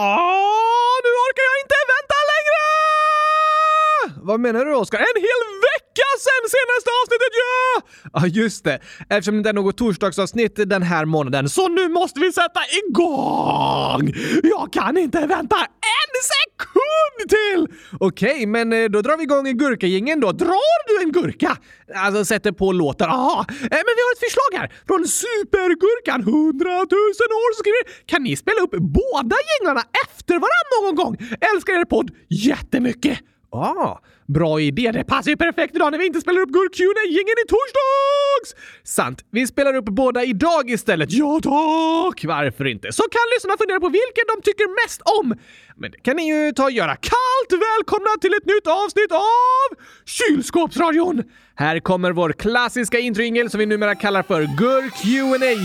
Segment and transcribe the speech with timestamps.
[0.00, 2.64] Ah, nu orkar jag inte vänta längre!
[4.28, 4.98] Vad menar du Oskar?
[4.98, 5.42] En hel
[6.26, 7.82] sen senaste avsnittet ja!
[8.12, 8.78] Ja, just det.
[9.08, 14.12] Eftersom det inte är något torsdagsavsnitt den här månaden, så nu måste vi sätta igång!
[14.42, 15.56] Jag kan inte vänta
[15.96, 17.76] en sekund till!
[18.00, 20.32] Okej, okay, men eh, då drar vi igång gurkagingen då.
[20.32, 21.56] Drar du en gurka?
[21.94, 23.10] Alltså sätter på låten.
[23.10, 23.44] Aha.
[23.48, 23.56] Eh,
[23.86, 26.78] men vi har ett förslag här från Supergurkan 100 000
[27.42, 31.16] år som skriver Kan ni spela upp båda jinglarna efter varandra någon gång?
[31.54, 33.18] Älskar er podd jättemycket!
[33.52, 34.92] Ah, bra idé.
[34.92, 38.48] Det passar ju perfekt idag när vi inte spelar upp gurk gängen i torsdags!
[38.84, 39.24] Sant.
[39.30, 41.12] Vi spelar upp båda idag istället.
[41.12, 42.24] Ja tack!
[42.24, 42.92] Varför inte?
[42.92, 45.34] Så kan lyssnarna fundera på vilken de tycker mest om.
[45.76, 46.96] Men det kan ni ju ta och göra.
[46.96, 49.68] Kallt välkomna till ett nytt avsnitt av
[50.04, 51.22] Kylskåpsradion!
[51.54, 55.04] Här kommer vår klassiska introingel som vi numera kallar för gurk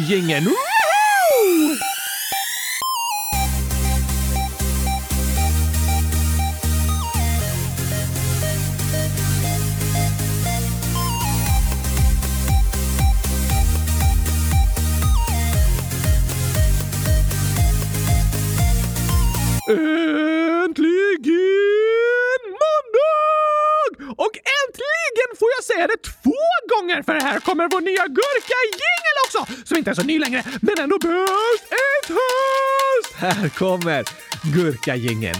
[0.09, 0.43] gängen
[21.23, 24.13] Äntligen måndag!
[24.23, 26.43] Och äntligen får jag säga det två
[26.75, 29.65] gånger för här kommer vår nya gurka-jingel också!
[29.65, 33.15] Som inte är så ny längre, men ändå bäst ett höst!
[33.15, 34.03] Här kommer
[34.55, 35.35] gurka-jingeln.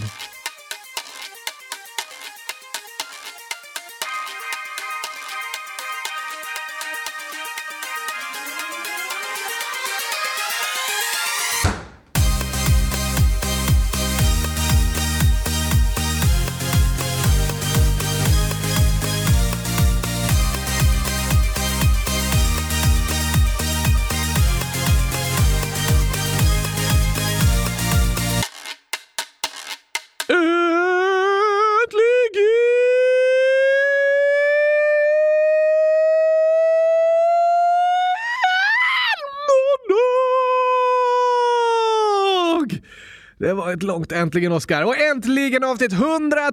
[43.44, 44.82] Det var ett långt äntligen Oscar.
[44.82, 46.52] Och äntligen avsnitt 100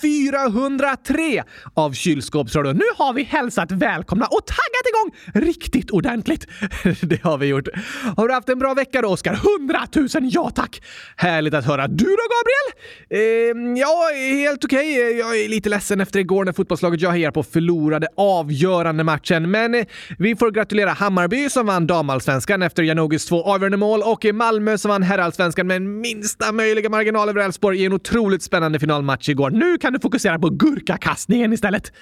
[0.00, 1.42] 403
[1.74, 2.76] av Kylskåpsradion.
[2.76, 6.46] Nu har vi hälsat välkomna och taggat igång riktigt ordentligt.
[7.00, 7.68] Det har vi gjort.
[8.16, 9.40] Har du haft en bra vecka då Oscar?
[9.58, 10.82] 100 000 ja tack!
[11.16, 11.88] Härligt att höra.
[11.88, 12.68] Du då Gabriel?
[13.10, 14.10] Eh, ja,
[14.46, 14.78] helt okej.
[14.78, 15.18] Okay.
[15.18, 19.50] Jag är lite ledsen efter igår när fotbollslaget jag hejar på förlorade avgörande matchen.
[19.50, 19.86] Men eh,
[20.18, 24.88] vi får gratulera Hammarby som vann damallsvenskan efter Janogys två avgörande mål och Malmö som
[24.88, 29.50] vann herrallsvenskan med minst minsta möjliga marginal över Elfsborg i en otroligt spännande finalmatch igår.
[29.50, 31.92] Nu kan du fokusera på gurkakastningen istället.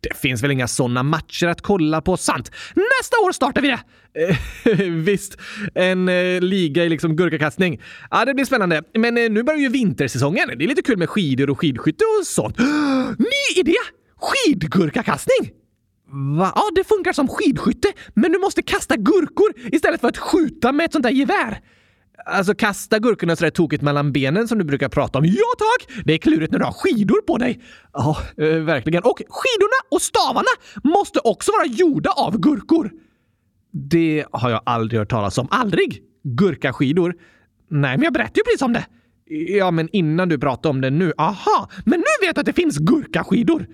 [0.00, 2.50] Det finns väl inga sådana matcher att kolla på, sant?
[2.74, 3.80] Nästa år startar vi det!
[4.70, 5.36] Eh, visst,
[5.74, 7.80] en eh, liga i liksom gurkakastning.
[8.10, 8.82] Ja, det blir spännande.
[8.94, 10.48] Men eh, nu börjar ju vintersäsongen.
[10.58, 12.58] Det är lite kul med skidor och skidskytte och sånt.
[13.18, 13.76] Ny idé!
[14.20, 15.50] Skidgurkakastning!
[16.38, 16.52] Va?
[16.54, 20.86] Ja, det funkar som skidskytte, men du måste kasta gurkor istället för att skjuta med
[20.86, 21.60] ett sånt där gevär.
[22.26, 25.24] Alltså kasta gurkorna sådär tokigt mellan benen som du brukar prata om.
[25.24, 26.04] Ja tack!
[26.04, 27.60] Det är klurigt när du har skidor på dig.
[27.92, 29.02] Ja, eh, verkligen.
[29.02, 30.50] Och skidorna och stavarna
[30.84, 32.90] måste också vara gjorda av gurkor.
[33.72, 35.48] Det har jag aldrig hört talas om.
[35.50, 36.02] Aldrig?
[36.22, 37.14] Gurkaskidor?
[37.68, 38.86] Nej, men jag berättade ju precis om det.
[39.30, 41.12] Ja, men innan du pratade om det nu.
[41.18, 43.66] Aha, men nu vet du att det finns gurkaskidor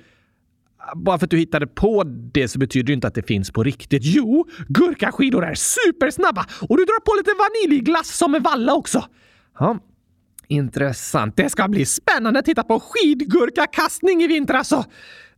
[0.95, 3.63] bara för att du hittade på det så betyder det inte att det finns på
[3.63, 4.03] riktigt.
[4.05, 9.05] Jo, gurkaskidor är supersnabba och du drar på lite vaniljglass som med valla också.
[9.59, 9.79] Ja,
[10.49, 11.37] intressant.
[11.37, 14.85] Det ska bli spännande att titta på skidgurkakastning i vinter alltså.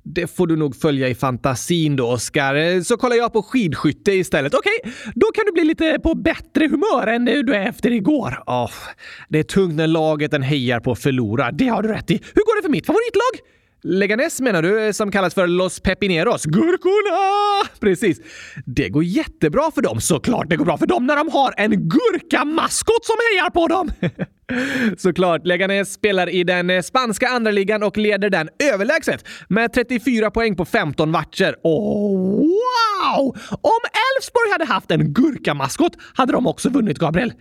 [0.03, 2.83] Det får du nog följa i fantasin då, Oskar.
[2.83, 4.55] Så kollar jag på skidskytte istället.
[4.55, 8.43] Okej, okay, då kan du bli lite på bättre humör än du är efter igår.
[8.47, 8.73] Oh,
[9.29, 11.53] det är tungt när laget en hejar på förlorar.
[11.53, 12.15] Det har du rätt i.
[12.15, 13.58] Hur går det för mitt favoritlag?
[13.83, 16.45] Leganes menar du, eh, som kallas för Los Pepineros?
[16.45, 17.69] Gurkorna!
[17.81, 18.21] Precis.
[18.67, 20.01] Det går jättebra för dem.
[20.01, 23.91] Såklart det går bra för dem när de har en gurkamaskot som hejar på dem!
[24.99, 25.47] Såklart.
[25.47, 30.57] Leganes spelar i den eh, spanska andra ligan och leder den överlägset med 34 poäng
[30.57, 31.57] på 15 matcher.
[31.63, 33.37] Oh, wow!
[33.51, 33.81] Om
[34.17, 37.33] Elfsborg hade haft en gurkamaskot hade de också vunnit, Gabriel.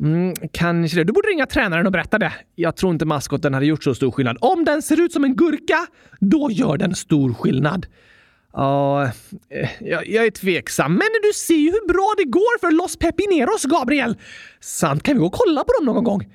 [0.00, 1.04] Mm, kanske det.
[1.04, 2.32] Du borde ringa tränaren och berätta det.
[2.54, 4.36] Jag tror inte maskoten hade gjort så stor skillnad.
[4.40, 5.86] Om den ser ut som en gurka,
[6.20, 7.86] då gör den stor skillnad.
[8.52, 9.10] Ja,
[9.62, 10.92] uh, jag, jag, är tveksam.
[10.92, 14.16] Men du ser ju hur bra det går för Los Pepineros, Gabriel!
[14.60, 16.26] Sant, kan vi gå och kolla på dem någon gång?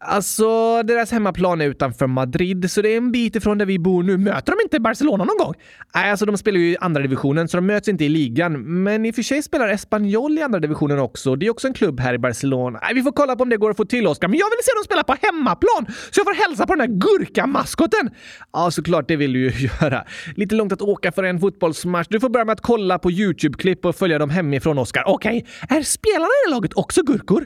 [0.00, 4.02] Alltså, deras hemmaplan är utanför Madrid, så det är en bit ifrån där vi bor
[4.02, 4.18] nu.
[4.18, 5.54] Möter de inte Barcelona någon gång?
[5.94, 8.82] Nej, alltså de spelar ju i andra divisionen, så de möts inte i ligan.
[8.82, 11.36] Men i och för sig spelar Espanyol i andra divisionen också.
[11.36, 12.78] Det är också en klubb här i Barcelona.
[12.82, 14.28] Nej, vi får kolla på om det går att få till, Oskar.
[14.28, 16.98] Men jag vill se dem spela på hemmaplan, så jag får hälsa på den där
[16.98, 18.10] gurkamaskoten.
[18.52, 20.04] Ja, såklart, det vill du ju göra.
[20.36, 22.06] Lite långt att åka för en fotbollsmatch.
[22.10, 25.02] Du får börja med att kolla på YouTube-klipp och följa dem hemifrån, Oskar.
[25.06, 25.78] Okej, okay.
[25.78, 27.44] är spelarna i det laget också gurkor?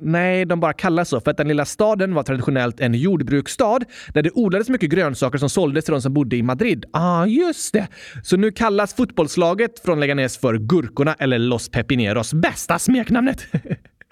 [0.00, 3.80] Nej, de bara kallas så för att den lilla staden var traditionellt en jordbruksstad
[4.14, 6.84] där det odlades mycket grönsaker som såldes till de som bodde i Madrid.
[6.92, 7.88] ah, just det.
[8.22, 12.34] Så nu kallas fotbollslaget från Leganes för Gurkorna eller Los Pepineros.
[12.34, 13.46] Bästa smeknamnet!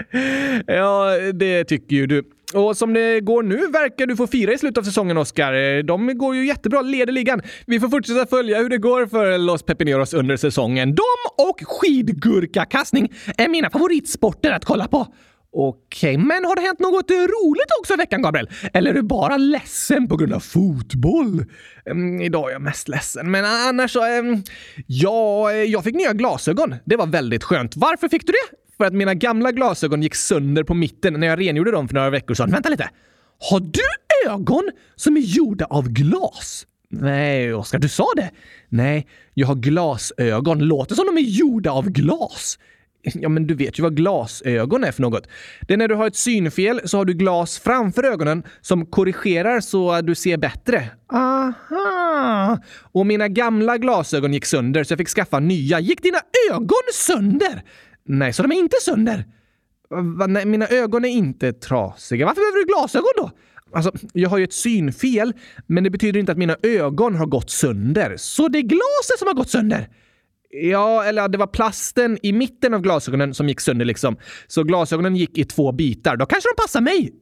[0.66, 2.22] ja, det tycker ju du.
[2.54, 5.82] Och som det går nu verkar du få fira i slutet av säsongen, Oskar.
[5.82, 7.42] De går ju jättebra, leder ligan.
[7.66, 10.94] Vi får fortsätta följa hur det går för Los Pepineros under säsongen.
[10.94, 11.02] De
[11.50, 15.06] och skidgurkakastning är mina favoritsporter att kolla på.
[15.54, 18.50] Okej, men har det hänt något eh, roligt också i veckan, Gabriel?
[18.72, 21.44] Eller är du bara ledsen på grund av fotboll?
[21.86, 24.18] Mm, idag är jag mest ledsen, men annars så...
[24.18, 24.42] Um,
[24.86, 26.74] ja, eh, jag fick nya glasögon.
[26.84, 27.76] Det var väldigt skönt.
[27.76, 28.56] Varför fick du det?
[28.76, 32.10] För att mina gamla glasögon gick sönder på mitten när jag rengjorde dem för några
[32.10, 32.50] veckor sedan.
[32.50, 32.90] Vänta lite!
[33.50, 33.82] Har du
[34.30, 36.66] ögon som är gjorda av glas?
[36.90, 38.30] Nej, Oskar, du sa det.
[38.68, 40.58] Nej, jag har glasögon.
[40.58, 42.58] Låter som de är gjorda av glas.
[43.02, 45.28] Ja, men du vet ju vad glasögon är för något.
[45.60, 49.60] Det är när du har ett synfel så har du glas framför ögonen som korrigerar
[49.60, 50.88] så att du ser bättre.
[51.12, 52.58] Aha!
[52.92, 55.80] Och mina gamla glasögon gick sönder så jag fick skaffa nya.
[55.80, 56.18] Gick dina
[56.50, 57.62] ögon sönder?
[58.06, 59.24] Nej, så de är inte sönder.
[59.90, 62.26] Va, nej, mina ögon är inte trasiga.
[62.26, 63.30] Varför behöver du glasögon då?
[63.74, 65.32] Alltså, jag har ju ett synfel,
[65.66, 68.14] men det betyder inte att mina ögon har gått sönder.
[68.16, 69.88] Så det är glaset som har gått sönder?
[70.54, 74.16] Ja, eller det var plasten i mitten av glasögonen som gick sönder liksom.
[74.46, 76.16] Så glasögonen gick i två bitar.
[76.16, 77.12] Då kanske de passar mig?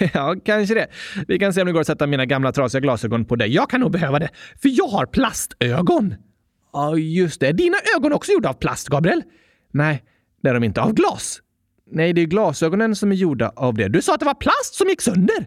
[0.14, 0.86] ja, kanske det.
[1.28, 3.54] Vi kan se om det går att sätta mina gamla trasiga glasögon på dig.
[3.54, 4.28] Jag kan nog behöva det,
[4.62, 6.14] för jag har plastögon.
[6.72, 7.52] Ja, just det.
[7.52, 9.22] Dina ögon är också gjorda av plast, Gabriel?
[9.72, 10.04] Nej,
[10.42, 10.80] det är de inte.
[10.80, 11.40] Av glas?
[11.90, 13.88] Nej, det är glasögonen som är gjorda av det.
[13.88, 15.46] Du sa att det var plast som gick sönder!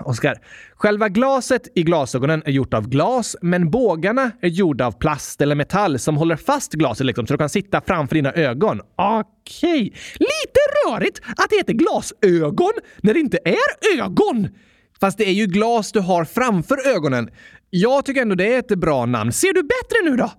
[0.00, 0.38] Oskar,
[0.74, 5.54] själva glaset i glasögonen är gjort av glas, men bågarna är gjorda av plast eller
[5.54, 8.80] metall som håller fast glaset liksom, så du kan sitta framför dina ögon.
[8.96, 9.70] Okej.
[9.70, 9.84] Okay.
[10.14, 14.48] Lite rörigt att det heter glasögon när det inte är ögon!
[15.00, 17.30] Fast det är ju glas du har framför ögonen.
[17.70, 19.32] Jag tycker ändå det är ett bra namn.
[19.32, 20.30] Ser du bättre nu då?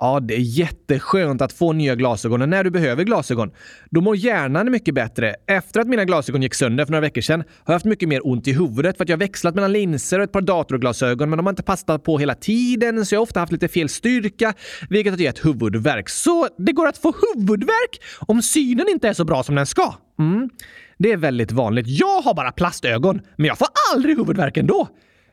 [0.00, 3.50] Ja, det är jätteskönt att få nya glasögon när du behöver glasögon.
[3.90, 5.34] Då mår hjärnan mycket bättre.
[5.46, 8.26] Efter att mina glasögon gick sönder för några veckor sedan har jag haft mycket mer
[8.26, 11.46] ont i huvudet för att jag växlat mellan linser och ett par datorglasögon, men de
[11.46, 14.54] har inte passat på hela tiden, så jag har ofta haft lite fel styrka,
[14.90, 16.08] vilket har gett huvudvärk.
[16.08, 19.94] Så det går att få huvudvärk om synen inte är så bra som den ska.
[20.18, 20.50] Mm.
[20.98, 21.86] Det är väldigt vanligt.
[21.88, 24.88] Jag har bara plastögon, men jag får aldrig huvudvärk ändå.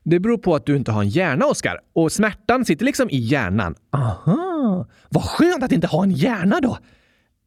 [0.06, 1.80] Det beror på att du inte har en hjärna, Oskar.
[1.94, 3.76] Och smärtan sitter liksom i hjärnan.
[3.94, 4.88] Aha!
[5.10, 6.78] Vad skönt att inte ha en hjärna då!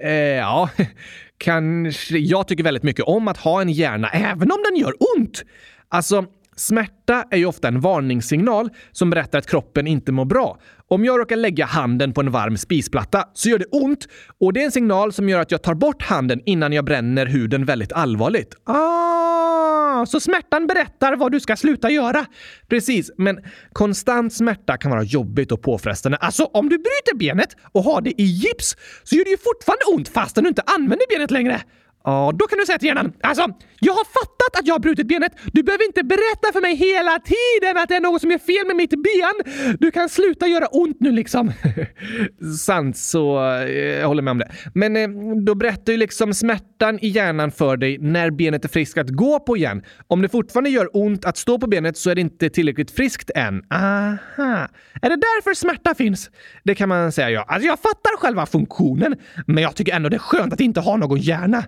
[0.02, 0.70] Eh, ja,
[1.38, 2.18] kanske.
[2.18, 5.44] Jag tycker väldigt mycket om att ha en hjärna, även om den gör ont.
[5.88, 6.24] Alltså,
[6.58, 10.58] smärta är ju ofta en varningssignal som berättar att kroppen inte mår bra.
[10.88, 14.08] Om jag råkar lägga handen på en varm spisplatta så gör det ont
[14.40, 17.26] och det är en signal som gör att jag tar bort handen innan jag bränner
[17.26, 18.54] huden väldigt allvarligt.
[18.64, 22.26] Ah, så smärtan berättar vad du ska sluta göra?
[22.68, 23.38] Precis, men
[23.72, 26.18] konstant smärta kan vara jobbigt och påfrestande.
[26.18, 29.84] Alltså, om du bryter benet och har det i gips så gör det ju fortfarande
[29.94, 31.60] ont fastän du inte använder benet längre.
[32.08, 33.12] Ja, då kan du säga till hjärnan.
[33.22, 33.46] Alltså,
[33.80, 35.32] jag har fattat att jag har brutit benet.
[35.52, 38.66] Du behöver inte berätta för mig hela tiden att det är något som är fel
[38.66, 39.76] med mitt ben.
[39.78, 41.52] Du kan sluta göra ont nu liksom.
[42.58, 44.50] Sant, så eh, jag håller med om det.
[44.74, 45.08] Men eh,
[45.44, 49.40] då berättar ju liksom smärtan i hjärnan för dig när benet är friskt att gå
[49.40, 49.82] på igen.
[50.06, 53.30] Om det fortfarande gör ont att stå på benet så är det inte tillräckligt friskt
[53.34, 53.62] än.
[53.70, 54.68] Aha.
[55.02, 56.30] Är det därför smärta finns?
[56.64, 57.44] Det kan man säga ja.
[57.48, 60.96] Alltså, jag fattar själva funktionen, men jag tycker ändå det är skönt att inte ha
[60.96, 61.64] någon hjärna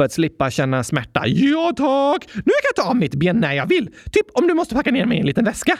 [0.00, 1.26] för att slippa känna smärta.
[1.26, 2.28] Ja tack!
[2.34, 3.86] Nu kan jag ta av mitt ben när jag vill.
[3.86, 5.78] Typ om du måste packa ner mig i en liten väska.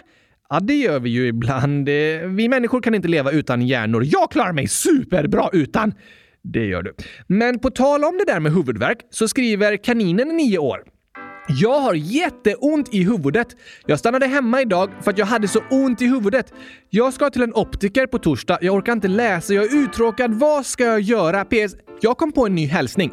[0.49, 1.89] Ja, det gör vi ju ibland.
[1.89, 1.95] Eh,
[2.27, 4.05] vi människor kan inte leva utan hjärnor.
[4.07, 5.95] Jag klarar mig superbra utan.
[6.43, 6.95] Det gör du.
[7.27, 10.83] Men på tal om det där med huvudvärk så skriver kaninen nio år.
[11.49, 13.49] Jag har jätteont i huvudet.
[13.87, 16.53] Jag stannade hemma idag för att jag hade så ont i huvudet.
[16.91, 18.59] Jag ska till en optiker på torsdag.
[18.61, 19.55] Jag orkar inte läsa.
[19.55, 20.35] Jag är uttråkad.
[20.35, 21.45] Vad ska jag göra?
[21.45, 21.77] PS.
[22.01, 23.11] Jag kom på en ny hälsning.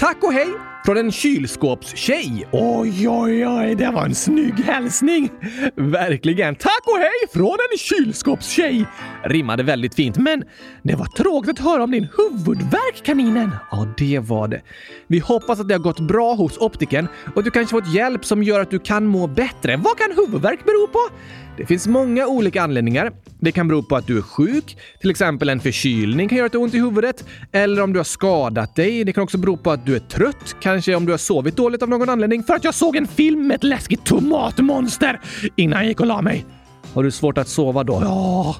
[0.00, 2.48] Tack och hej från en kylskåpstjej.
[2.52, 5.30] Oj, oj, oj, det var en snygg hälsning.
[5.76, 6.54] Verkligen.
[6.54, 8.86] Tack och hej från en kylskåpstjej.
[9.24, 10.44] Rimmade väldigt fint, men
[10.82, 13.50] det var tråkigt att höra om din huvudvärk, kaninen.
[13.70, 14.62] Ja, det var det.
[15.06, 18.24] Vi hoppas att det har gått bra hos optiken och att du kanske fått hjälp
[18.24, 19.76] som gör att du kan må bättre.
[19.76, 21.16] Vad kan huvudvärk bero på?
[21.56, 23.12] Det finns många olika anledningar.
[23.40, 26.52] Det kan bero på att du är sjuk, till exempel en förkylning kan göra att
[26.52, 29.04] det ont i huvudet, eller om du har skadat dig.
[29.04, 31.82] Det kan också bero på att du är trött, kanske om du har sovit dåligt
[31.82, 35.20] av någon anledning för att jag såg en film med ett läskigt tomatmonster
[35.56, 36.46] innan jag gick och la mig.
[36.94, 38.00] Har du svårt att sova då?
[38.02, 38.56] Ja,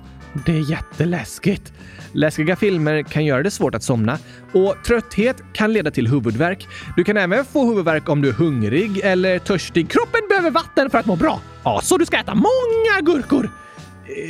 [0.47, 1.73] det är jätteläskigt.
[2.13, 4.19] Läskiga filmer kan göra det svårt att somna
[4.53, 6.69] och trötthet kan leda till huvudvärk.
[6.97, 9.91] Du kan även få huvudvärk om du är hungrig eller törstig.
[9.91, 11.41] Kroppen behöver vatten för att må bra.
[11.65, 13.51] Ja, så du ska äta många gurkor.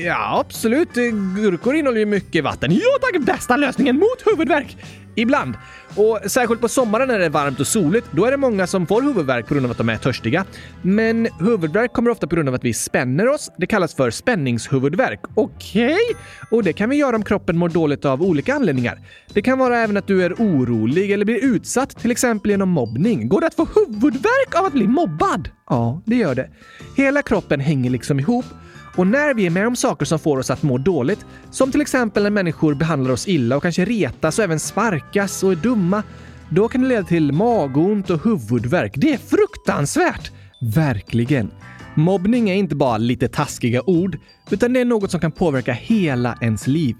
[0.04, 0.94] Ja, absolut.
[1.36, 2.72] Gurkor innehåller ju mycket vatten.
[2.72, 3.20] Ja tack!
[3.20, 4.76] Bästa lösningen mot huvudvärk!
[5.14, 5.54] Ibland.
[5.96, 8.86] Och särskilt på sommaren när det är varmt och soligt, då är det många som
[8.86, 10.44] får huvudvärk på grund av att de är törstiga.
[10.82, 13.50] Men huvudvärk kommer ofta på grund av att vi spänner oss.
[13.58, 15.20] Det kallas för spänningshuvudvärk.
[15.34, 15.84] Okej?
[15.84, 15.98] Okay.
[16.50, 18.98] Och det kan vi göra om kroppen mår dåligt av olika anledningar.
[19.32, 23.28] Det kan vara även att du är orolig eller blir utsatt, till exempel genom mobbning.
[23.28, 25.48] Går det att få huvudvärk av att bli mobbad?
[25.68, 26.48] Ja, det gör det.
[26.96, 28.44] Hela kroppen hänger liksom ihop
[28.96, 31.80] och när vi är med om saker som får oss att må dåligt, som till
[31.80, 36.02] exempel när människor behandlar oss illa och kanske retas och även sparkas och är dumma,
[36.48, 38.92] då kan det leda till magont och huvudvärk.
[38.96, 40.30] Det är fruktansvärt!
[40.60, 41.50] Verkligen.
[41.94, 44.18] Mobbning är inte bara lite taskiga ord,
[44.50, 46.96] utan det är något som kan påverka hela ens liv.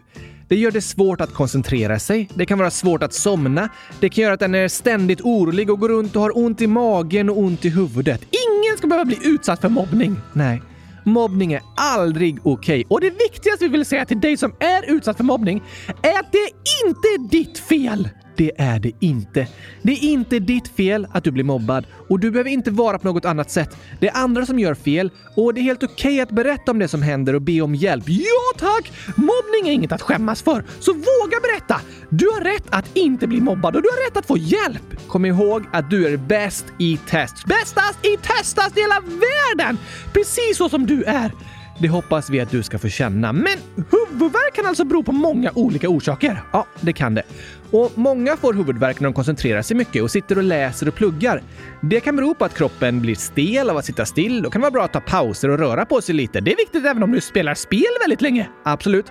[0.49, 2.29] Det gör det svårt att koncentrera sig.
[2.35, 3.69] Det kan vara svårt att somna.
[4.01, 6.67] Det kan göra att en är ständigt orolig och går runt och har ont i
[6.67, 8.21] magen och ont i huvudet.
[8.21, 10.17] Ingen ska behöva bli utsatt för mobbning.
[10.33, 10.63] Nej.
[11.11, 12.53] Mobbning är aldrig okej.
[12.53, 12.85] Okay.
[12.89, 15.63] Och det viktigaste vi vill säga till dig som är utsatt för mobbning
[16.03, 16.51] är att det
[16.87, 18.09] inte är ditt fel.
[18.41, 19.49] Det är det inte.
[19.83, 23.09] Det är inte ditt fel att du blir mobbad och du behöver inte vara på
[23.09, 23.77] något annat sätt.
[24.01, 26.79] Det är andra som gör fel och det är helt okej okay att berätta om
[26.79, 28.05] det som händer och be om hjälp.
[28.07, 28.93] Ja tack!
[29.17, 31.81] Mobbning är inget att skämmas för, så våga berätta!
[32.09, 35.09] Du har rätt att inte bli mobbad och du har rätt att få hjälp!
[35.09, 37.45] Kom ihåg att du är bäst i test.
[37.47, 39.79] Bästast i testast i hela världen!
[40.13, 41.33] Precis så som du är.
[41.81, 43.33] Det hoppas vi att du ska få känna.
[43.33, 46.43] Men huvudvärk kan alltså bero på många olika orsaker.
[46.53, 47.23] Ja, det kan det.
[47.71, 51.43] Och många får huvudvärk när de koncentrerar sig mycket och sitter och läser och pluggar.
[51.83, 54.43] Det kan bero på att kroppen blir stel av att sitta still.
[54.43, 56.41] Då kan det vara bra att ta pauser och röra på sig lite.
[56.41, 58.49] Det är viktigt även om du spelar spel väldigt länge.
[58.65, 59.07] Absolut.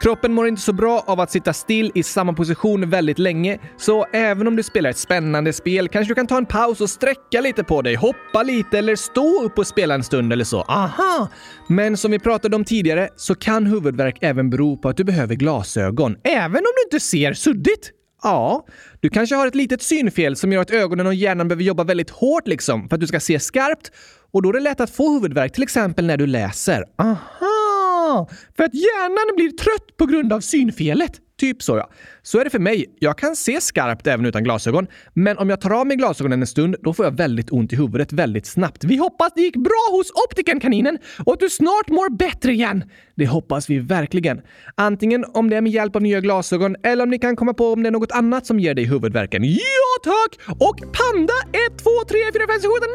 [0.00, 4.06] Kroppen mår inte så bra av att sitta still i samma position väldigt länge, så
[4.12, 7.40] även om du spelar ett spännande spel kanske du kan ta en paus och sträcka
[7.40, 10.62] lite på dig, hoppa lite eller stå upp och spela en stund eller så.
[10.62, 11.28] Aha!
[11.68, 15.34] Men som vi pratade om tidigare så kan huvudvärk även bero på att du behöver
[15.34, 17.93] glasögon, även om du inte ser suddigt.
[18.24, 18.66] Ja,
[19.00, 22.10] du kanske har ett litet synfel som gör att ögonen och hjärnan behöver jobba väldigt
[22.10, 23.90] hårt liksom för att du ska se skarpt
[24.32, 26.84] och då är det lätt att få huvudvärk, till exempel när du läser.
[26.98, 28.28] Aha!
[28.56, 31.20] För att hjärnan blir trött på grund av synfelet.
[31.40, 31.90] Typ så ja.
[32.22, 32.86] Så är det för mig.
[32.98, 36.46] Jag kan se skarpt även utan glasögon, men om jag tar av mig glasögonen en
[36.46, 38.84] stund, då får jag väldigt ont i huvudet väldigt snabbt.
[38.84, 42.84] Vi hoppas det gick bra hos optiken kaninen och att du snart mår bättre igen.
[43.16, 44.40] Det hoppas vi verkligen.
[44.74, 47.72] Antingen om det är med hjälp av nya glasögon eller om ni kan komma på
[47.72, 49.44] om det är något annat som ger dig huvudvärken.
[49.44, 50.56] Ja tack!
[50.60, 51.34] Och Panda
[51.70, 52.86] 1, 2, 3, 4, 5, 6, 7, 8,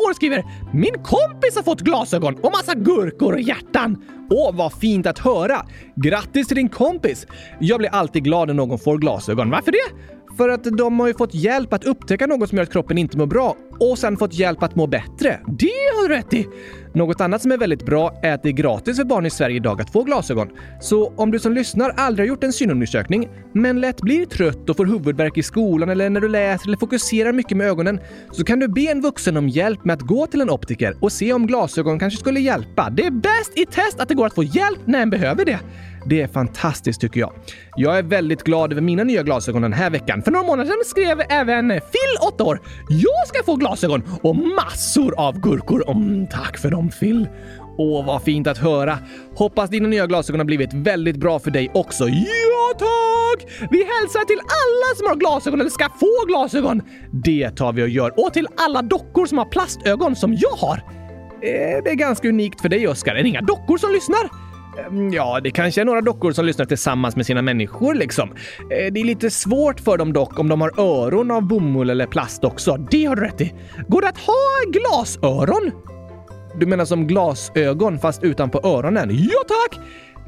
[0.00, 4.04] 9 år skriver “Min kompis har fått glasögon och massa gurkor och hjärtan.
[4.30, 5.66] Åh, vad fint att höra!
[5.96, 7.26] Grattis till din kompis!
[7.58, 9.50] Jag blir alltid glad när någon får glasögon.
[9.50, 10.17] Varför det?
[10.38, 13.18] För att de har ju fått hjälp att upptäcka något som gör att kroppen inte
[13.18, 15.40] mår bra och sen fått hjälp att må bättre.
[15.46, 16.48] Det har du rätt i!
[16.92, 19.56] Något annat som är väldigt bra är att det är gratis för barn i Sverige
[19.56, 20.48] idag att få glasögon.
[20.80, 24.76] Så om du som lyssnar aldrig har gjort en synundersökning, men lätt blir trött och
[24.76, 28.00] får huvudvärk i skolan eller när du läser eller fokuserar mycket med ögonen,
[28.32, 31.12] så kan du be en vuxen om hjälp med att gå till en optiker och
[31.12, 32.90] se om glasögon kanske skulle hjälpa.
[32.90, 35.58] Det är bäst i test att det går att få hjälp när en behöver det.
[36.06, 37.32] Det är fantastiskt tycker jag.
[37.76, 40.22] Jag är väldigt glad över mina nya glasögon den här veckan.
[40.22, 45.14] För några månader sedan skrev även Phil, 8 år, jag ska få glasögon och massor
[45.18, 45.90] av gurkor.
[45.90, 47.28] Mm, tack för dem Phil.
[47.78, 48.98] Åh, vad fint att höra!
[49.34, 52.08] Hoppas dina nya glasögon har blivit väldigt bra för dig också.
[52.08, 53.68] Ja, tack!
[53.70, 56.82] Vi hälsar till alla som har glasögon eller ska få glasögon.
[57.12, 58.26] Det tar vi och gör.
[58.26, 60.76] Och till alla dockor som har plastögon som jag har.
[61.42, 63.14] Eh, det är ganska unikt för dig, Oskar.
[63.14, 64.47] Är det inga dockor som lyssnar?
[64.86, 68.30] Ehm, ja, det kanske är några dockor som lyssnar tillsammans med sina människor liksom.
[68.60, 72.06] Eh, det är lite svårt för dem dock om de har öron av bomull eller
[72.06, 72.76] plast också.
[72.90, 73.54] Det har du rätt i.
[73.88, 74.34] Går det att ha
[74.66, 75.70] glasöron?
[76.56, 79.10] Du menar som glasögon fast utanpå öronen?
[79.10, 79.80] Ja tack!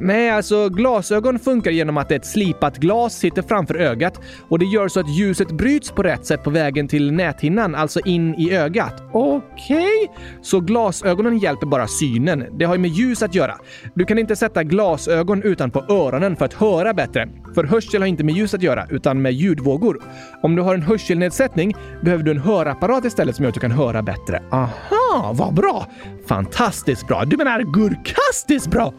[0.03, 4.89] Nej, alltså glasögon funkar genom att ett slipat glas sitter framför ögat och det gör
[4.89, 9.03] så att ljuset bryts på rätt sätt på vägen till näthinnan, alltså in i ögat.
[9.13, 9.77] Okej?
[9.77, 10.25] Okay.
[10.43, 12.45] Så glasögonen hjälper bara synen.
[12.59, 13.55] Det har ju med ljus att göra.
[13.95, 17.29] Du kan inte sätta glasögon utanpå öronen för att höra bättre.
[17.55, 20.03] För hörsel har inte med ljus att göra, utan med ljudvågor.
[20.43, 23.71] Om du har en hörselnedsättning behöver du en hörapparat istället som gör att du kan
[23.71, 24.43] höra bättre.
[24.51, 25.87] Aha, vad bra!
[26.27, 27.25] Fantastiskt bra!
[27.25, 28.93] Du menar gurkastiskt bra!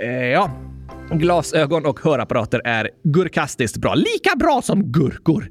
[0.00, 0.50] Eh, ja,
[1.10, 3.94] glasögon och hörapparater är gurkastiskt bra.
[3.94, 5.50] Lika bra som gurkor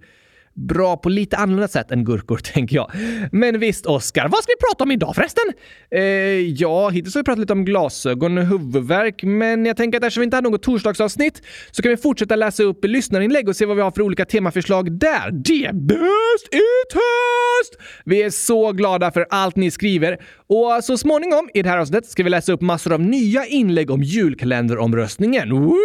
[0.57, 2.91] bra på lite annorlunda sätt än gurkor, tänker jag.
[3.31, 5.43] Men visst, Oskar, vad ska vi prata om idag förresten?
[5.91, 6.01] Eh,
[6.39, 10.21] ja, hittills har vi pratat lite om glasögon och huvudvärk, men jag tänker att eftersom
[10.21, 13.75] vi inte hade något torsdagsavsnitt så kan vi fortsätta läsa upp lyssnarinlägg och se vad
[13.75, 15.31] vi har för olika temaförslag där.
[15.31, 17.81] Det är bäst i test!
[18.05, 22.09] Vi är så glada för allt ni skriver och så småningom i det här avsnittet
[22.09, 25.49] ska vi läsa upp massor av nya inlägg om julkalenderomröstningen.
[25.49, 25.77] Woho!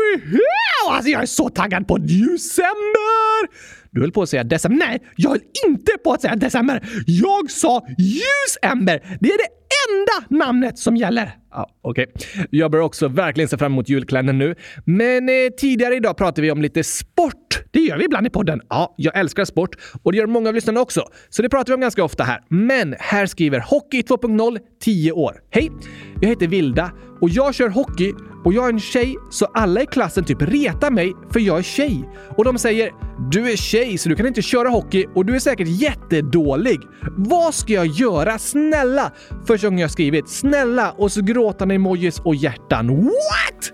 [0.91, 3.82] Alltså, jag är så taggad på december!
[3.93, 4.79] Du höll på att säga december.
[4.79, 6.83] Nej, jag höll inte på att säga december.
[7.07, 9.19] Jag sa ljusember.
[9.21, 11.37] Det är det enda namnet som gäller.
[11.51, 12.07] Ah, Okej.
[12.15, 12.47] Okay.
[12.51, 14.55] Jag börjar också verkligen se fram emot julkalendern nu.
[14.85, 17.63] Men eh, tidigare idag pratade vi om lite sport.
[17.71, 18.61] Det gör vi ibland i podden.
[18.69, 21.09] Ja, jag älskar sport och det gör många av lyssnarna också.
[21.29, 22.41] Så det pratar vi om ganska ofta här.
[22.49, 25.37] Men här skriver Hockey 2.0 10 år.
[25.51, 25.71] Hej!
[26.21, 28.13] Jag heter Vilda och jag kör hockey
[28.45, 31.63] och jag är en tjej så alla i klassen typ retar mig för jag är
[31.63, 32.11] tjej.
[32.37, 32.91] Och de säger
[33.31, 36.81] “Du är tjej så du kan inte köra hockey och du är säkert jättedålig.
[37.17, 38.39] Vad ska jag göra?
[38.39, 39.13] Snälla!”
[39.47, 43.05] för gången jag skrivit “Snälla” och så gråtande emojis och hjärtan.
[43.05, 43.73] What?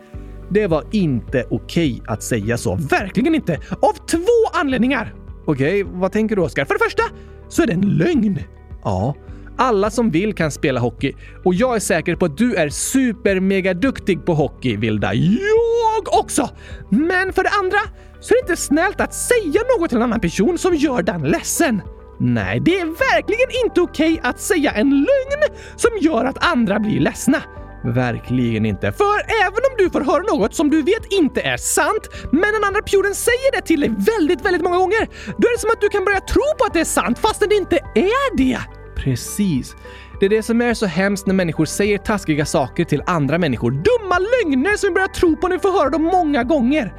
[0.50, 2.74] Det var inte okej okay att säga så.
[2.74, 3.60] Verkligen inte!
[3.70, 5.14] Av två anledningar!
[5.46, 6.64] Okej, okay, vad tänker du Oskar?
[6.64, 7.02] För det första
[7.48, 8.38] så är det en lögn.
[8.84, 9.14] Ja,
[9.56, 11.14] alla som vill kan spela hockey
[11.44, 15.14] och jag är säker på att du är super mega duktig på hockey, Vilda.
[15.14, 16.50] Jag också!
[16.90, 17.78] Men för det andra
[18.20, 21.22] så är det inte snällt att säga något till en annan person som gör den
[21.22, 21.82] ledsen.
[22.20, 26.78] Nej, det är verkligen inte okej okay att säga en lögn som gör att andra
[26.78, 27.42] blir ledsna.
[27.84, 28.92] Verkligen inte.
[28.92, 32.64] För även om du får höra något som du vet inte är sant, men den
[32.64, 35.80] andra personen säger det till dig väldigt, väldigt många gånger, då är det som att
[35.80, 38.58] du kan börja tro på att det är sant fastän det inte är det.
[38.96, 39.76] Precis.
[40.20, 43.70] Det är det som är så hemskt när människor säger taskiga saker till andra människor.
[43.70, 46.94] Dumma lögner som vi börjar tro på när vi får höra dem många gånger.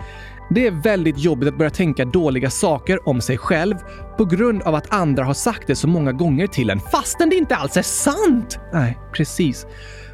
[0.50, 3.76] Det är väldigt jobbigt att börja tänka dåliga saker om sig själv
[4.18, 7.36] på grund av att andra har sagt det så många gånger till en fastän det
[7.36, 8.60] inte alls är sant.
[8.74, 9.66] Nej, precis.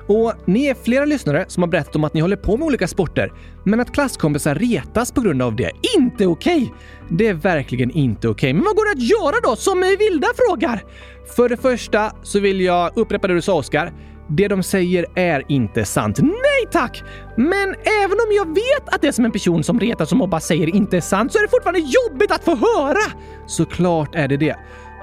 [0.08, 2.88] Och ni är flera lyssnare som har berättat om att ni håller på med olika
[2.88, 5.71] sporter, men att klasskompisar retas på grund av det.
[5.98, 6.62] Inte okej!
[6.62, 7.17] Okay.
[7.17, 8.50] Det är verkligen inte okej.
[8.50, 8.54] Okay.
[8.54, 10.84] Men vad går det att göra då, som Vilda frågar?
[11.36, 13.93] För det första så vill jag upprepa det du sa, Oskar.
[14.27, 16.19] Det de säger är inte sant.
[16.21, 17.03] Nej tack!
[17.35, 20.75] Men även om jag vet att det som en person som retas och mobbar säger
[20.75, 23.11] inte är sant så är det fortfarande jobbigt att få höra!
[23.47, 24.55] Såklart är det det.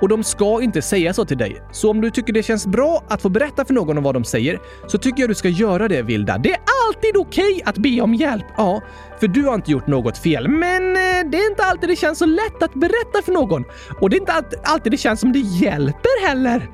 [0.03, 1.63] Och de ska inte säga så till dig.
[1.73, 4.25] Så om du tycker det känns bra att få berätta för någon om vad de
[4.25, 6.39] säger, så tycker jag du ska göra det, Vilda.
[6.39, 8.45] Det är alltid okej okay att be om hjälp.
[8.57, 8.83] Ja,
[9.21, 10.49] för du har inte gjort något fel.
[10.49, 13.65] Men eh, det är inte alltid det känns så lätt att berätta för någon.
[14.01, 16.69] Och det är inte alltid det känns som det hjälper heller.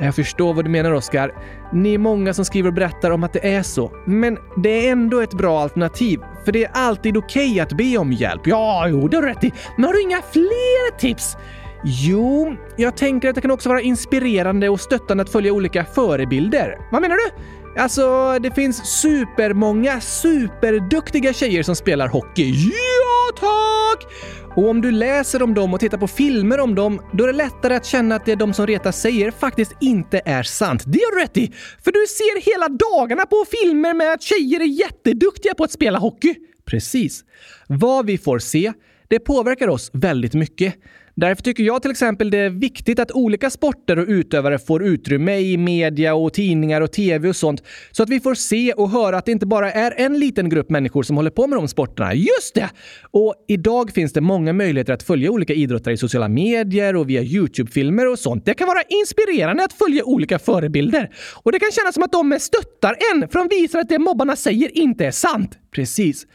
[0.00, 1.34] Jag förstår vad du menar, Oskar.
[1.72, 3.92] Ni är många som skriver och berättar om att det är så.
[4.06, 7.98] Men det är ändå ett bra alternativ, för det är alltid okej okay att be
[7.98, 8.42] om hjälp.
[8.44, 9.52] Ja, jo, det har du rätt i.
[9.76, 11.36] Men har du inga fler tips?
[11.84, 16.78] Jo, jag tänker att det kan också vara inspirerande och stöttande att följa olika förebilder.
[16.92, 17.30] Vad menar du?
[17.76, 22.50] Alltså, det finns supermånga superduktiga tjejer som spelar hockey.
[22.50, 24.12] Ja, tack!
[24.56, 27.32] Och om du läser om dem och tittar på filmer om dem, då är det
[27.32, 30.82] lättare att känna att det de som Reta säger faktiskt inte är sant.
[30.86, 31.52] Det har du rätt i!
[31.84, 35.98] För du ser hela dagarna på filmer med att tjejer är jätteduktiga på att spela
[35.98, 36.34] hockey.
[36.64, 37.24] Precis.
[37.66, 38.72] Vad vi får se,
[39.08, 40.74] det påverkar oss väldigt mycket.
[41.16, 45.38] Därför tycker jag till exempel det är viktigt att olika sporter och utövare får utrymme
[45.38, 49.18] i media och tidningar och tv och sånt så att vi får se och höra
[49.18, 52.14] att det inte bara är en liten grupp människor som håller på med de sporterna.
[52.14, 52.70] Just det!
[53.10, 57.22] Och idag finns det många möjligheter att följa olika idrottare i sociala medier och via
[57.22, 58.44] Youtube-filmer och sånt.
[58.44, 61.10] Det kan vara inspirerande att följa olika förebilder.
[61.42, 64.36] Och det kan kännas som att de stöttar en för de visar att det mobbarna
[64.36, 65.58] säger inte är sant.
[65.74, 66.26] Precis.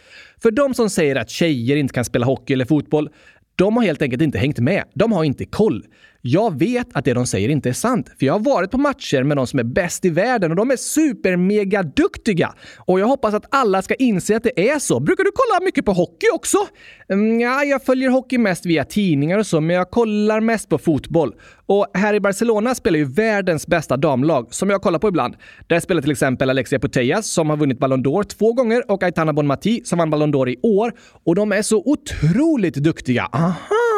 [0.41, 3.09] För de som säger att tjejer inte kan spela hockey eller fotboll,
[3.59, 4.83] de har helt enkelt inte hängt med.
[4.93, 5.85] De har inte koll.
[6.21, 9.23] Jag vet att det de säger inte är sant, för jag har varit på matcher
[9.23, 12.53] med de som är bäst i världen och de är super-mega-duktiga!
[12.77, 14.99] Och jag hoppas att alla ska inse att det är så.
[14.99, 16.57] Brukar du kolla mycket på hockey också?
[17.09, 20.77] Mm, ja, jag följer hockey mest via tidningar och så, men jag kollar mest på
[20.77, 21.33] fotboll.
[21.65, 25.35] Och här i Barcelona spelar ju världens bästa damlag, som jag kollar på ibland.
[25.67, 29.33] Där spelar till exempel Alexia Putellas, som har vunnit Ballon d'Or två gånger, och Aitana
[29.33, 30.93] Bonmati, som vann Ballon d'Or i år.
[31.25, 33.29] Och de är så otroligt duktiga.
[33.31, 33.88] Aha!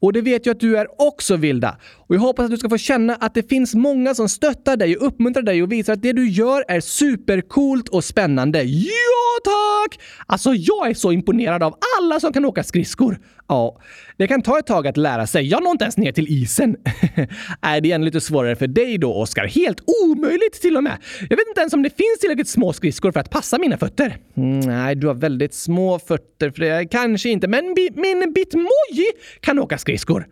[0.00, 1.76] Och det vet jag att du är också, Vilda.
[2.06, 4.96] Och jag hoppas att du ska få känna att det finns många som stöttar dig
[4.96, 8.62] och uppmuntrar dig och visar att det du gör är supercoolt och spännande.
[8.62, 10.00] Ja, tack!
[10.26, 13.18] Alltså, jag är så imponerad av alla som kan åka skridskor.
[13.48, 13.80] Ja,
[14.16, 15.46] det kan ta ett tag att lära sig.
[15.46, 16.76] Jag når inte ens ner till isen.
[17.62, 19.46] Nej, det är ännu lite svårare för dig då, Oskar?
[19.46, 20.96] Helt omöjligt till och med.
[21.20, 24.16] Jag vet inte ens om det finns tillräckligt små skridskor för att passa mina fötter.
[24.36, 26.88] Mm, nej, du har väldigt små fötter för det.
[26.90, 29.06] Kanske inte, men bi min Bitmoji
[29.40, 30.26] kan åka skridskor.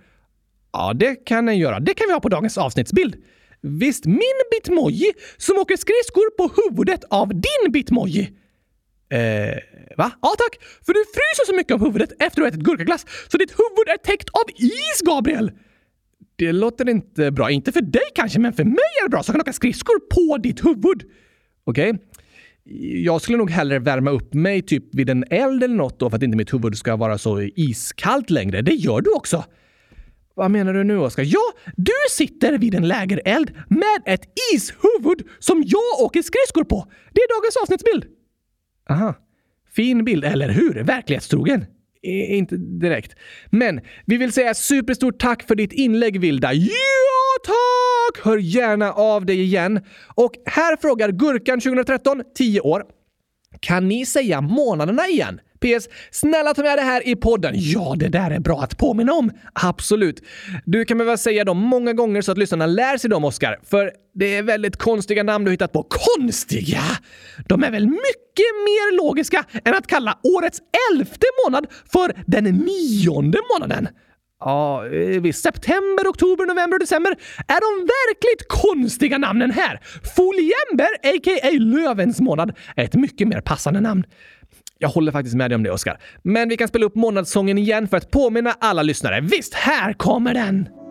[0.73, 1.81] Ja, det kan den göra.
[1.81, 3.17] Det kan vi ha på dagens avsnittsbild.
[3.61, 8.23] Visst, min Bitmoji som åker skridskor på huvudet av din Bitmoji.
[9.13, 9.57] Eh,
[9.97, 10.11] va?
[10.23, 10.63] Ja tack!
[10.87, 13.89] För du fryser så mycket om huvudet efter att du ätit gurkaglass så ditt huvud
[13.89, 15.51] är täckt av is, Gabriel!
[16.37, 17.51] Det låter inte bra.
[17.51, 20.01] Inte för dig kanske, men för mig är det bra så jag kan åka skridskor
[20.15, 21.03] på ditt huvud.
[21.65, 21.91] Okej.
[21.91, 22.01] Okay.
[23.05, 26.17] Jag skulle nog hellre värma upp mig typ vid en eld eller något då för
[26.17, 28.63] att inte mitt huvud ska vara så iskallt längre.
[28.63, 29.45] Det gör du också.
[30.35, 31.23] Vad menar du nu, Oskar?
[31.27, 36.87] Ja, du sitter vid en lägereld med ett ishuvud som jag åker skridskor på.
[37.13, 38.05] Det är dagens avsnittsbild.
[38.91, 39.15] Aha.
[39.75, 40.83] Fin bild, eller hur?
[40.85, 41.65] Verklighetstrogen.
[42.03, 43.15] I, inte direkt.
[43.51, 46.53] Men vi vill säga superstort tack för ditt inlägg, Vilda.
[46.53, 46.71] Ja,
[47.45, 48.25] tack!
[48.25, 49.81] Hör gärna av dig igen.
[50.15, 52.85] Och här frågar Gurkan 2013, 10 år.
[53.61, 55.41] Kan ni säga månaderna igen?
[55.63, 55.89] PS.
[56.11, 57.53] Snälla ta med det här i podden.
[57.57, 59.31] Ja, det där är bra att påminna om.
[59.53, 60.23] Absolut.
[60.65, 63.59] Du kan behöva säga dem många gånger så att lyssnarna lär sig dem, Oskar.
[63.71, 65.87] För det är väldigt konstiga namn du hittat på.
[65.89, 66.83] Konstiga?
[67.49, 70.61] De är väl mycket mer logiska än att kalla årets
[70.93, 73.89] elfte månad för den nionde månaden?
[74.45, 75.43] Ja, eh, visst.
[75.43, 77.11] September, oktober, november december
[77.49, 79.81] är de verkligt konstiga namnen här.
[80.17, 81.51] Foliember, a.k.a.
[81.51, 84.05] Lövens månad, är ett mycket mer passande namn.
[84.83, 85.99] Jag håller faktiskt med dig om det, Oskar.
[86.23, 89.21] Men vi kan spela upp månadssången igen för att påminna alla lyssnare.
[89.21, 90.82] Visst, här kommer den!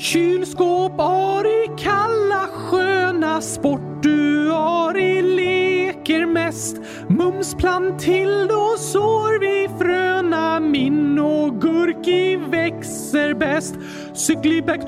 [0.00, 6.76] Kylskåp, har I kalla sköna sport du har I leker mest.
[7.08, 7.54] Mums
[7.98, 13.74] till då sår vi fröna min och gurki växer bäst.
[14.14, 14.86] Cykli back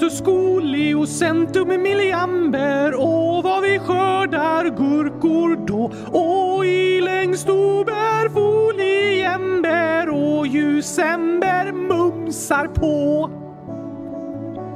[1.79, 12.67] milliamber och vad vi skördar gurkor då och i längst ober foliember och ljusember mumsar
[12.67, 13.42] på.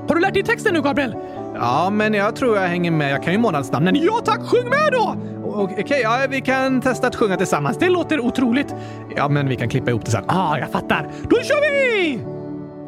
[0.09, 1.17] Har du lärt dig texten nu, Gabriel?
[1.55, 3.13] Ja, men jag tror jag hänger med.
[3.13, 3.97] Jag kan ju månadsnamnen.
[3.97, 5.17] Ja tack, sjung med då!
[5.45, 7.79] Okej, okay, ja, vi kan testa att sjunga tillsammans.
[7.79, 8.75] Det låter otroligt.
[9.17, 10.25] Ja, men vi kan klippa ihop det sen.
[10.27, 11.09] Ah, jag fattar.
[11.23, 12.21] Då kör vi!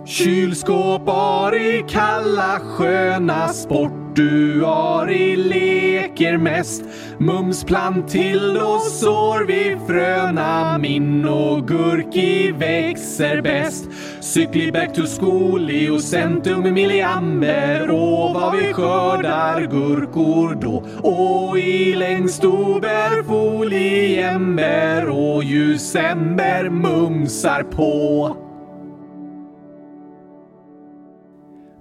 [0.07, 1.09] Kylskåp,
[1.55, 6.85] i kalla sköna sport du Ari leker mest.
[7.19, 7.65] Mums
[8.09, 10.79] till och sår vi fröna.
[10.79, 13.89] Min och gurki växer bäst.
[14.21, 17.91] Cykli back to school och centum milliamber.
[17.91, 20.85] Och vad vi skördar gurkor då.
[21.09, 28.48] Och i längst ober foliember och ljusember mumsar på.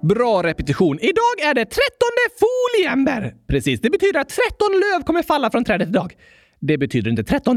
[0.08, 0.98] Bra repetition.
[1.00, 1.78] Idag är det 13
[2.40, 3.34] foliember.
[3.46, 6.12] Precis, det betyder att 13 löv kommer falla från trädet idag.
[6.60, 7.56] Det betyder inte 13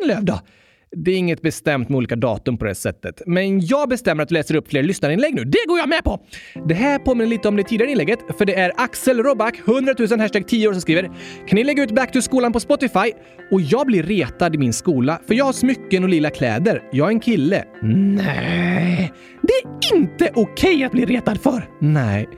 [0.00, 0.40] 000 löv då?
[0.96, 3.22] Det är inget bestämt med olika datum på det sättet.
[3.26, 5.44] Men jag bestämmer att du läser upp fler lyssnarinlägg nu.
[5.44, 6.20] Det går jag med på!
[6.68, 10.20] Det här påminner lite om det tidigare inlägget, för det är Axel Roback, 100 000
[10.20, 11.02] hashtag 10 år, som skriver
[11.48, 13.12] “Kan ni lägga ut Back to skolan på Spotify?”
[13.50, 16.82] Och jag blir retad i min skola, för jag har smycken och lila kläder.
[16.92, 17.64] Jag är en kille.
[17.82, 21.68] Nej, det är inte okej okay att bli retad för.
[21.80, 22.28] Nej.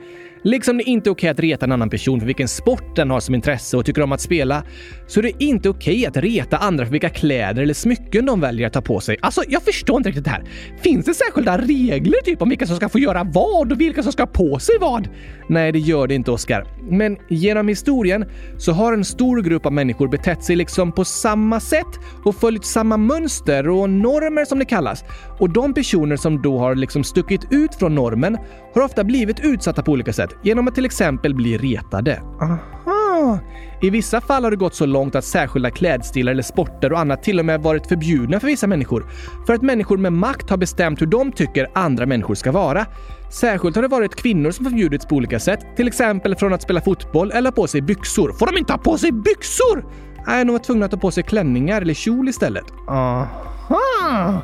[0.45, 3.19] Liksom det inte är okej att reta en annan person för vilken sport den har
[3.19, 4.63] som intresse och tycker om att spela,
[5.07, 8.67] så är det inte okej att reta andra för vilka kläder eller smycken de väljer
[8.67, 9.17] att ta på sig.
[9.21, 10.43] Alltså, jag förstår inte riktigt det här.
[10.81, 14.11] Finns det särskilda regler typ om vilka som ska få göra vad och vilka som
[14.11, 15.09] ska ha på sig vad?
[15.49, 16.67] Nej, det gör det inte, Oscar.
[16.89, 18.25] Men genom historien
[18.57, 22.65] så har en stor grupp av människor betett sig liksom på samma sätt och följt
[22.65, 25.03] samma mönster och normer som det kallas.
[25.39, 28.37] Och de personer som då har liksom stuckit ut från normen
[28.75, 32.21] har ofta blivit utsatta på olika sätt genom att till exempel bli retade.
[32.41, 33.39] Aha!
[33.81, 37.23] I vissa fall har det gått så långt att särskilda klädstilar eller sporter och annat
[37.23, 39.05] till och med varit förbjudna för vissa människor.
[39.45, 42.85] För att människor med makt har bestämt hur de tycker andra människor ska vara.
[43.31, 46.81] Särskilt har det varit kvinnor som förbjudits på olika sätt, till exempel från att spela
[46.81, 48.33] fotboll eller ha på sig byxor.
[48.33, 49.85] Får de inte ha på sig byxor?
[50.27, 52.65] Nej, de var tvungna att ta på sig klänningar eller kjol istället.
[52.87, 54.41] Aha!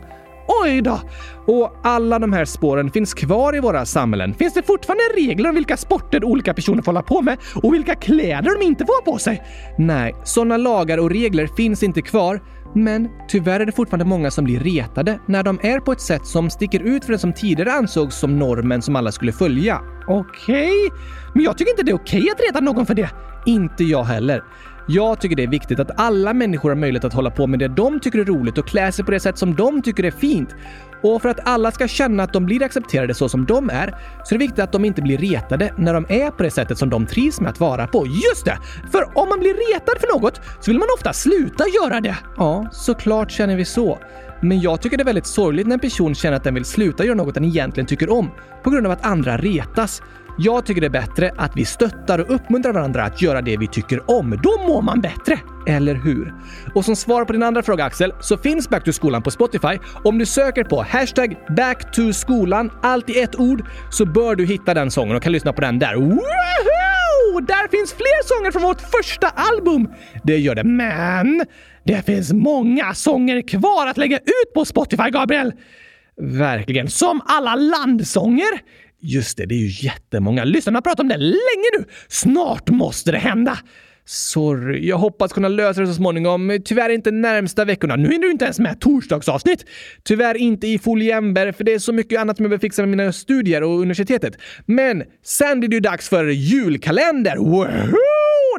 [0.64, 1.00] Oj då!
[1.48, 4.34] Och alla de här spåren finns kvar i våra samhällen.
[4.34, 7.96] Finns det fortfarande regler om vilka sporter olika personer får hålla på med och vilka
[7.96, 9.44] kläder de inte får ha på sig?
[9.78, 12.42] Nej, sådana lagar och regler finns inte kvar.
[12.76, 16.26] Men tyvärr är det fortfarande många som blir retade när de är på ett sätt
[16.26, 19.82] som sticker ut för det som tidigare ansågs som normen som alla skulle följa.
[20.08, 21.00] Okej, okay.
[21.34, 23.10] men jag tycker inte det är okej okay att reta någon för det.
[23.46, 24.44] Inte jag heller.
[24.88, 27.68] Jag tycker det är viktigt att alla människor har möjlighet att hålla på med det
[27.68, 30.56] de tycker är roligt och klä sig på det sätt som de tycker är fint.
[31.04, 34.36] Och för att alla ska känna att de blir accepterade så som de är, så
[34.36, 36.90] är det viktigt att de inte blir retade när de är på det sättet som
[36.90, 38.08] de trivs med att vara på.
[38.08, 38.58] Just det!
[38.92, 42.18] För om man blir retad för något så vill man ofta sluta göra det.
[42.38, 44.00] Ja, såklart känner vi så.
[44.42, 47.06] Men jag tycker det är väldigt sorgligt när en person känner att den vill sluta
[47.06, 48.32] göra något den egentligen tycker om
[48.64, 50.02] på grund av att andra retas.
[50.44, 53.68] Jag tycker det är bättre att vi stöttar och uppmuntrar varandra att göra det vi
[53.68, 54.40] tycker om.
[54.44, 55.40] Då mår man bättre!
[55.68, 56.34] Eller hur?
[56.76, 59.78] Och som svar på din andra fråga Axel, så finns Back to skolan på Spotify.
[60.04, 64.92] Om du söker på hashtag backtoskolan, allt i ett ord, så bör du hitta den
[64.92, 65.96] sången och kan lyssna på den där.
[65.96, 67.40] Woohoo!
[67.48, 69.90] Där finns fler sånger från vårt första album!
[70.24, 71.46] Det gör det, men
[71.86, 75.54] det finns många sånger kvar att lägga ut på Spotify, Gabriel!
[76.22, 76.90] Verkligen.
[76.90, 78.62] Som alla landsånger.
[79.02, 80.44] Just det, det är ju jättemånga.
[80.44, 81.86] Lyssnarna har pratat om det länge nu.
[82.08, 83.58] Snart måste det hända.
[84.06, 86.60] Sorry, jag hoppas kunna lösa det så småningom.
[86.66, 87.96] Tyvärr inte närmsta veckorna.
[87.96, 89.66] Nu hinner du inte ens med torsdagsavsnitt.
[90.04, 92.90] Tyvärr inte i foliember, för det är så mycket annat som jag behöver fixa med
[92.90, 94.38] mina studier och universitetet.
[94.66, 97.36] Men sen blir det ju dags för julkalender.
[97.38, 98.01] Woohoo!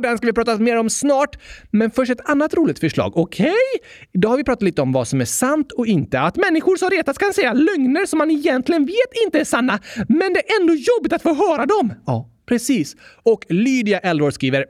[0.00, 1.38] Den ska vi prata mer om snart.
[1.70, 3.16] Men först ett annat roligt förslag.
[3.16, 3.46] Okej?
[3.46, 3.88] Okay?
[4.12, 6.20] Idag har vi pratat lite om vad som är sant och inte.
[6.20, 9.78] Att människor som retas kan säga lögner som man egentligen vet inte är sanna,
[10.08, 11.94] men det är ändå jobbigt att få höra dem.
[12.06, 12.96] Ja, precis.
[13.22, 14.66] Och Lydia Eldor skriver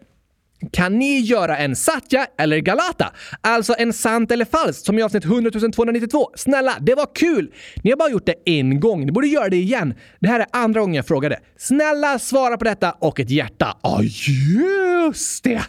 [0.70, 3.12] kan ni göra en Satya eller Galata?
[3.40, 6.30] Alltså en sant eller falskt som i avsnitt 100 292.
[6.36, 7.52] Snälla, det var kul!
[7.84, 9.06] Ni har bara gjort det en gång.
[9.06, 9.94] Ni borde göra det igen.
[10.20, 11.40] Det här är andra gången jag frågade.
[11.58, 13.76] Snälla svara på detta och ett hjärta.
[13.82, 15.62] Ja, ah, just det!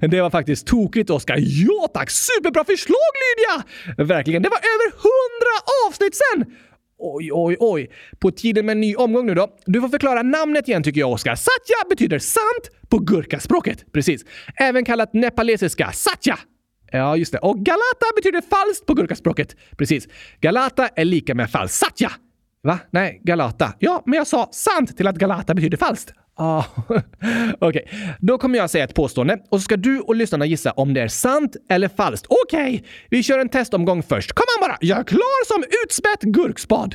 [0.00, 1.36] Det var faktiskt tokigt, Oskar.
[1.40, 2.10] Ja tack!
[2.10, 3.64] Superbra förslag, Lydia!
[4.04, 4.42] Verkligen.
[4.42, 5.04] Det var över 100
[5.88, 6.63] avsnitt sen!
[7.06, 7.90] Oj, oj, oj.
[8.18, 9.48] På tiden med en ny omgång nu då.
[9.66, 11.34] Du får förklara namnet igen tycker jag, Oskar.
[11.34, 13.92] Satya betyder sant på gurkaspråket.
[13.92, 14.24] Precis.
[14.60, 16.38] Även kallat nepalesiska satya.
[16.92, 17.38] Ja, just det.
[17.38, 19.56] Och galata betyder falskt på gurkaspråket.
[19.78, 20.08] Precis.
[20.40, 21.78] Galata är lika med falskt.
[21.78, 22.10] Satya!
[22.62, 22.78] Va?
[22.90, 23.72] Nej, galata.
[23.78, 26.12] Ja, men jag sa sant till att galata betyder falskt.
[26.36, 27.82] Ah, Okej, okay.
[28.20, 31.00] då kommer jag säga ett påstående och så ska du och lyssnarna gissa om det
[31.00, 32.26] är sant eller falskt.
[32.28, 32.88] Okej, okay.
[33.10, 34.32] vi kör en testomgång först.
[34.32, 34.78] Kom an bara!
[34.80, 36.94] Jag är klar som utspätt gurkspad.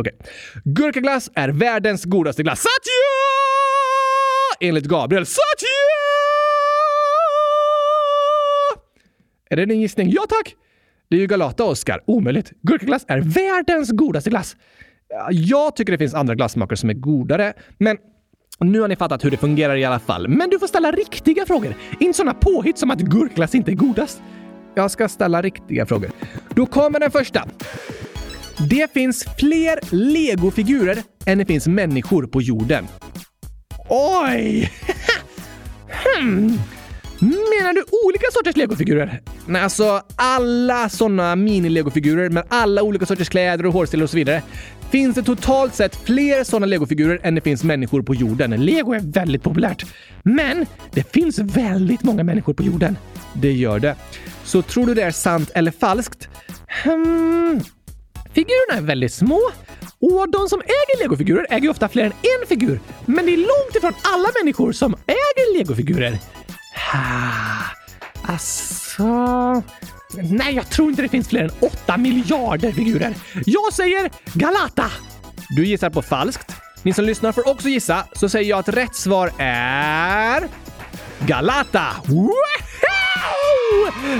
[0.00, 0.12] Okej.
[0.20, 0.32] Okay.
[0.64, 2.58] Gurkaglass är världens godaste glass.
[2.58, 3.08] Satya!
[4.68, 5.26] Enligt Gabriel.
[5.26, 5.68] Satya!
[9.50, 10.10] Är det din gissning?
[10.10, 10.54] Ja tack!
[11.10, 12.00] Det är ju Galata, Oskar.
[12.06, 12.52] Omöjligt.
[12.62, 14.56] Gurkaglass är världens godaste glass.
[15.30, 17.96] Jag tycker det finns andra glassmakare som är godare, men
[18.60, 20.28] nu har ni fattat hur det fungerar i alla fall.
[20.28, 21.74] Men du får ställa riktiga frågor.
[22.00, 24.22] Inte sådana påhitt som att gurkglass inte är godast.
[24.74, 26.10] Jag ska ställa riktiga frågor.
[26.54, 27.44] Då kommer den första.
[28.70, 32.88] Det finns fler legofigurer än det finns människor på jorden.
[33.88, 34.72] Oj!
[36.16, 36.58] hmm.
[37.20, 39.20] Menar du olika sorters legofigurer?
[39.46, 44.42] Nej, alltså alla såna mini-legofigurer med alla olika sorters kläder och hårstilar och så vidare.
[44.90, 48.64] Finns det totalt sett fler sådana legofigurer än det finns människor på jorden.
[48.64, 49.84] Lego är väldigt populärt.
[50.22, 52.96] Men det finns väldigt många människor på jorden.
[53.32, 53.96] Det gör det.
[54.44, 56.28] Så tror du det är sant eller falskt?
[56.84, 57.60] Hmm.
[58.32, 59.40] Figurerna är väldigt små
[60.00, 62.80] och de som äger legofigurer äger ofta fler än en figur.
[63.06, 66.18] Men det är långt ifrån alla människor som äger legofigurer.
[68.22, 69.04] Alltså...
[70.14, 73.14] Nej, jag tror inte det finns fler än 8 miljarder figurer.
[73.46, 74.90] Jag säger Galata!
[75.48, 76.52] Du gissar på falskt.
[76.82, 80.48] Ni som lyssnar får också gissa, så säger jag att rätt svar är...
[81.18, 81.86] Galata!
[82.06, 82.32] Woho!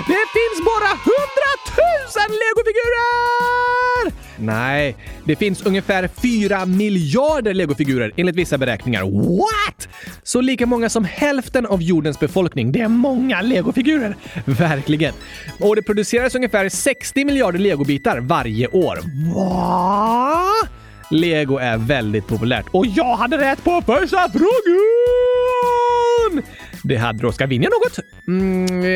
[0.07, 1.48] Det finns bara 100
[1.79, 4.13] TUSEN legofigurer!
[4.37, 9.03] Nej, det finns ungefär 4 miljarder legofigurer enligt vissa beräkningar.
[9.39, 9.89] What?
[10.23, 12.73] Så lika många som hälften av jordens befolkning.
[12.73, 14.17] Det är många legofigurer.
[14.45, 15.15] Verkligen.
[15.61, 18.99] Och det produceras ungefär 60 miljarder legobitar varje år.
[19.35, 20.45] Va?
[21.11, 22.67] Lego är väldigt populärt.
[22.71, 24.49] Och jag hade rätt på första frågan!
[26.83, 27.47] Det hade du.
[27.47, 27.99] Vinner jag något?
[28.29, 28.89] Mm, eh,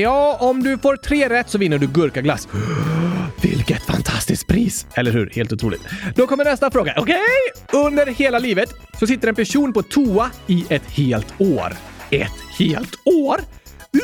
[0.00, 2.48] ja, om du får tre rätt så vinner du gurkaglass.
[3.42, 4.86] Vilket fantastiskt pris!
[4.94, 5.30] Eller hur?
[5.34, 5.82] Helt otroligt.
[6.14, 6.94] Då kommer nästa fråga.
[6.96, 7.16] Okej?
[7.72, 8.68] Under hela livet
[9.00, 11.72] så sitter en person på toa i ett helt år.
[12.10, 13.40] Ett helt år?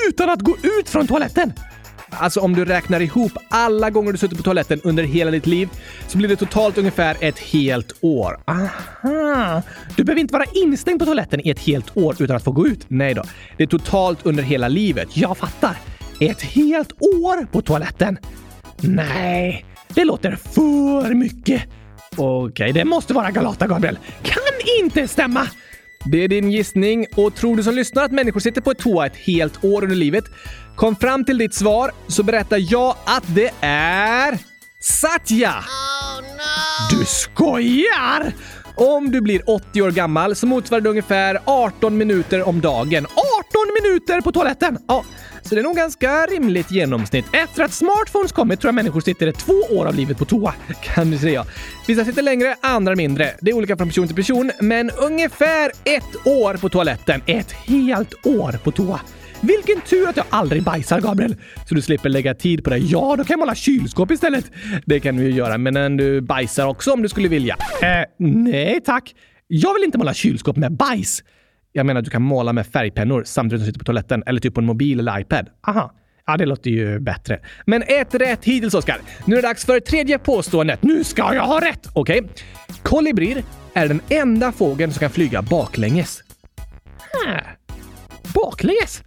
[0.08, 1.52] Utan att gå ut från toaletten!
[2.10, 5.68] Alltså om du räknar ihop alla gånger du suttit på toaletten under hela ditt liv
[6.06, 8.40] så blir det totalt ungefär ett helt år.
[8.44, 9.62] Aha!
[9.96, 12.66] Du behöver inte vara instängd på toaletten i ett helt år utan att få gå
[12.66, 12.84] ut.
[12.88, 13.22] Nej då.
[13.56, 15.16] Det är totalt under hela livet.
[15.16, 15.76] Jag fattar.
[16.20, 18.18] Ett helt år på toaletten?
[18.80, 21.62] Nej, det låter för mycket.
[22.16, 23.98] Okej, okay, det måste vara Galata, Gabriel.
[24.22, 24.42] Kan
[24.80, 25.48] inte stämma!
[26.10, 29.06] Det är din gissning och tror du som lyssnar att människor sitter på ett toa
[29.06, 30.24] ett helt år under livet
[30.76, 34.38] Kom fram till ditt svar så berättar jag att det är
[34.80, 35.50] Satya!
[35.50, 36.98] Oh, no.
[36.98, 38.32] Du skojar!
[38.74, 43.06] Om du blir 80 år gammal så motsvarar det ungefär 18 minuter om dagen.
[43.06, 43.14] 18
[43.82, 44.78] minuter på toaletten!
[44.88, 45.04] Ja,
[45.42, 47.24] så det är nog ganska rimligt genomsnitt.
[47.32, 51.10] Efter att smartphones kommit tror jag människor sitter två år av livet på toa, kan
[51.10, 51.44] du säga.
[51.86, 53.30] Vissa sitter längre, andra mindre.
[53.40, 57.22] Det är olika från person till person, men ungefär ett år på toaletten.
[57.26, 59.00] Ett helt år på toa.
[59.40, 61.36] Vilken tur att jag aldrig bajsar, Gabriel!
[61.68, 62.78] Så du slipper lägga tid på det.
[62.78, 64.50] Ja, då kan jag måla kylskåp istället.
[64.86, 67.56] Det kan du ju göra, men du bajsar också om du skulle vilja.
[67.82, 69.14] Eh, nej tack.
[69.46, 71.22] Jag vill inte måla kylskåp med bajs.
[71.78, 74.54] Jag menar, du kan måla med färgpennor samtidigt som du sitter på toaletten eller typ
[74.54, 75.46] på en mobil eller iPad.
[75.66, 75.92] Aha.
[76.26, 77.40] Ja, det låter ju bättre.
[77.66, 78.98] Men ett rätt hittills, Oskar.
[79.24, 80.82] Nu är det dags för tredje påståendet.
[80.82, 81.88] Nu ska jag ha rätt!
[81.92, 82.20] Okej.
[82.20, 82.30] Okay.
[82.82, 86.22] Kolibrir är den enda fågeln som kan flyga baklänges.
[87.12, 87.40] Huh.
[88.34, 89.02] Baklänges?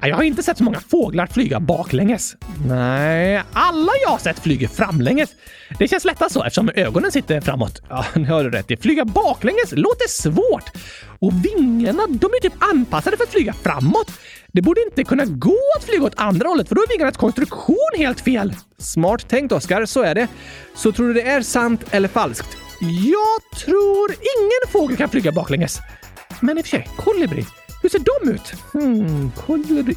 [0.00, 2.36] Jag har inte sett så många fåglar flyga baklänges.
[2.66, 5.30] Nej, alla jag har sett flyger framlänges.
[5.78, 7.82] Det känns lättast så eftersom ögonen sitter framåt.
[7.88, 8.68] Ja, nu har du rätt.
[8.68, 10.70] Det flyga baklänges låter svårt.
[11.18, 14.10] Och vingarna, de är typ anpassade för att flyga framåt.
[14.52, 17.90] Det borde inte kunna gå att flyga åt andra hållet för då är vingarnas konstruktion
[17.96, 18.54] helt fel.
[18.78, 19.86] Smart tänkt, Oskar.
[19.86, 20.28] Så är det.
[20.74, 22.56] Så tror du det är sant eller falskt?
[22.80, 25.78] Jag tror ingen fågel kan flyga baklänges.
[26.40, 27.46] Men i och för sig, kolibri.
[27.86, 28.52] Hur ser de ut?
[28.72, 29.32] Hmm.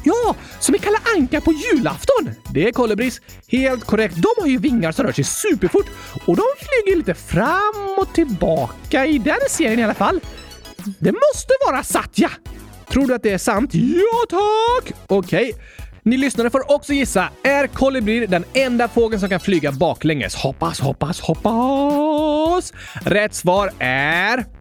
[0.04, 2.30] Ja, som i Kalle Anka på julafton!
[2.54, 3.20] Det är kolibris.
[3.48, 4.16] Helt korrekt.
[4.16, 5.86] De har ju vingar som rör sig superfort
[6.26, 10.20] och de flyger lite fram och tillbaka i den serien i alla fall.
[10.98, 12.30] Det måste vara Satya!
[12.90, 13.74] Tror du att det är sant?
[13.74, 14.92] Ja, tack!
[15.06, 15.50] Okej.
[15.50, 15.62] Okay.
[16.02, 17.28] Ni lyssnare får också gissa.
[17.42, 20.34] Är kolibrir den enda fågeln som kan flyga baklänges?
[20.34, 22.72] Hoppas, hoppas, hoppas!
[23.04, 24.59] Rätt svar är...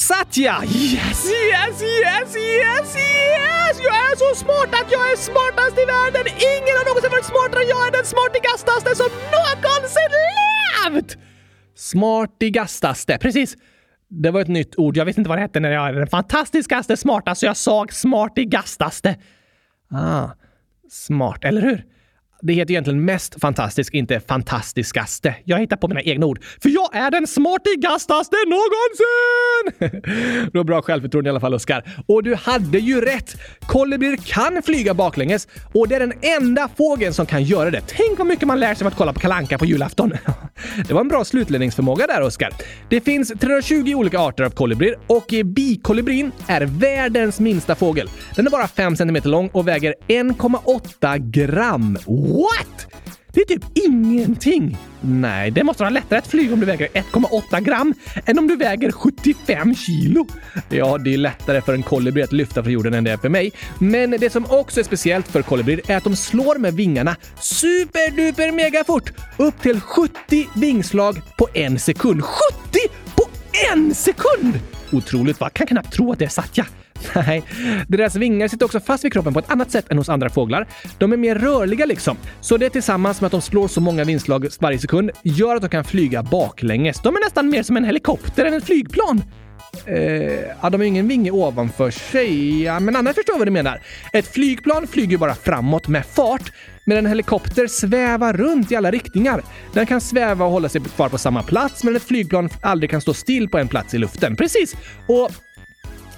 [0.00, 0.62] Satya!
[0.64, 3.80] Yes, yes, yes, yes, yes!
[3.84, 6.26] Jag är så smart att jag är smartast i världen!
[6.26, 11.18] Ingen har någonsin varit smartare jag är den smartigastaste som någonsin levt!
[11.74, 13.56] Smartigastaste, precis.
[14.08, 14.96] Det var ett nytt ord.
[14.96, 17.86] Jag visste inte vad det hette när jag är den fantastiskaste, smartaste, så jag sa
[17.90, 19.16] smartigastaste.
[19.90, 20.28] Ah,
[20.90, 21.84] smart, eller hur?
[22.42, 25.34] Det heter egentligen mest fantastisk, inte fantastiskaste.
[25.44, 26.44] Jag hittar på mina egna ord.
[26.62, 30.00] För jag är den smartigastaste någonsin!
[30.52, 31.84] du har bra självförtroende i alla fall, Oskar.
[32.06, 33.36] Och du hade ju rätt!
[33.60, 37.82] Kolibrier kan flyga baklänges och det är den enda fågeln som kan göra det.
[37.86, 40.12] Tänk vad mycket man lär sig av att kolla på Kalanka på julafton.
[40.88, 42.50] det var en bra slutledningsförmåga där, Oskar.
[42.88, 48.10] Det finns 320 olika arter av kolibrier och bikolibrin är världens minsta fågel.
[48.36, 51.98] Den är bara 5 cm lång och väger 1,8 gram.
[52.30, 52.86] What?
[53.32, 54.76] Det är typ ingenting.
[55.00, 57.94] Nej, det måste vara lättare att flyga om du väger 1,8 gram
[58.26, 60.26] än om du väger 75 kilo.
[60.68, 63.28] Ja, det är lättare för en kolibri att lyfta från jorden än det är för
[63.28, 63.52] mig.
[63.78, 68.52] Men det som också är speciellt för kolibrier är att de slår med vingarna superduper
[68.52, 69.12] mega fort.
[69.36, 72.22] Upp till 70 vingslag på en sekund.
[72.22, 72.78] 70
[73.14, 73.28] på
[73.72, 74.60] en sekund!
[74.92, 75.50] Otroligt va?
[75.50, 76.66] Kan knappt tro att det är Satya.
[77.14, 77.42] Nej,
[77.88, 80.66] deras vingar sitter också fast vid kroppen på ett annat sätt än hos andra fåglar.
[80.98, 82.16] De är mer rörliga liksom.
[82.40, 85.68] Så det tillsammans med att de slår så många vingslag varje sekund gör att de
[85.68, 87.00] kan flyga baklänges.
[87.02, 89.22] De är nästan mer som en helikopter än ett flygplan.
[89.86, 93.52] Eh, ja, de har ingen vinge ovanför sig, ja, men annars förstår jag vad du
[93.52, 93.80] menar.
[94.12, 96.52] Ett flygplan flyger bara framåt med fart,
[96.84, 99.42] medan en helikopter svävar runt i alla riktningar.
[99.72, 103.00] Den kan sväva och hålla sig kvar på samma plats, men ett flygplan aldrig kan
[103.00, 104.36] stå still på en plats i luften.
[104.36, 104.76] Precis!
[105.06, 105.30] Och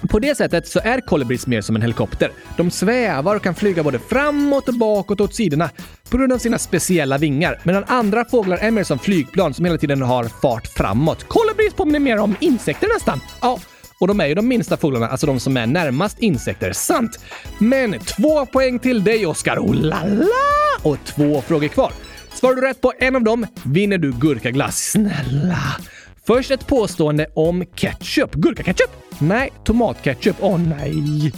[0.09, 2.31] på det sättet så är kolibris mer som en helikopter.
[2.57, 5.69] De svävar och kan flyga både framåt och bakåt och åt sidorna
[6.09, 9.77] på grund av sina speciella vingar, medan andra fåglar är mer som flygplan som hela
[9.77, 11.23] tiden har fart framåt.
[11.23, 13.19] Kolibris påminner mer om insekter nästan.
[13.41, 13.59] Ja,
[13.99, 16.73] och de är ju de minsta fåglarna, alltså de som är närmast insekter.
[16.73, 17.19] Sant!
[17.57, 19.57] Men två poäng till dig, Oskar.
[19.57, 20.89] Oh la la!
[20.89, 21.91] Och två frågor kvar.
[22.33, 24.77] Svarar du rätt på en av dem vinner du gurkaglass.
[24.77, 25.63] Snälla!
[26.27, 28.33] Först ett påstående om ketchup.
[28.33, 28.89] Gurkaketchup?
[29.19, 30.35] Nej, tomatketchup.
[30.39, 31.33] Åh nej.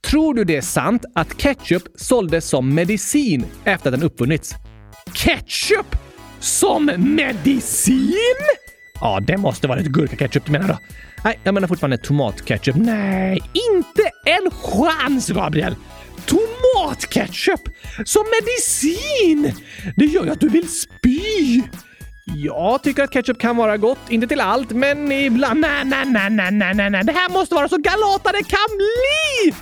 [0.00, 4.54] Tror du det är sant att ketchup såldes som medicin efter att den uppfunnits?
[5.12, 5.96] Ketchup
[6.40, 8.14] som medicin?
[9.00, 10.78] Ja, det måste vara ett gurkaketchup du menar då.
[11.24, 12.76] Nej, jag menar fortfarande tomatketchup.
[12.76, 13.40] Nej,
[13.72, 15.76] inte en chans, Gabriel!
[16.26, 17.60] Tomatketchup
[18.04, 19.54] som medicin!
[19.96, 21.62] Det gör ju att du vill spy!
[22.36, 25.60] Jag tycker att ketchup kan vara gott, inte till allt, men ibland...
[25.60, 29.54] Nej, nej, nej, nej, nej, nej, det här måste vara så galata det kan bli!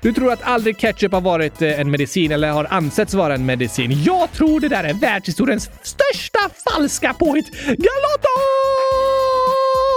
[0.00, 3.46] Du tror att aldrig ketchup har varit eh, en medicin eller har ansetts vara en
[3.46, 4.02] medicin.
[4.02, 6.38] Jag tror det där är världshistoriens största
[6.70, 7.52] falska påhitt.
[7.64, 8.28] Galata!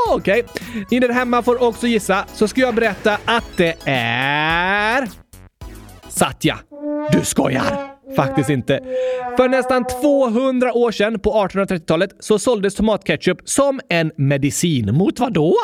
[0.09, 0.85] Okej, okay.
[0.91, 5.07] ni där hemma får också gissa, så ska jag berätta att det är...
[6.09, 6.59] Satya.
[7.11, 7.88] Du skojar!
[8.15, 8.79] Faktiskt inte.
[9.37, 14.95] För nästan 200 år sedan, på 1830-talet, så såldes tomatketchup som en medicin.
[14.95, 15.55] Mot vad då?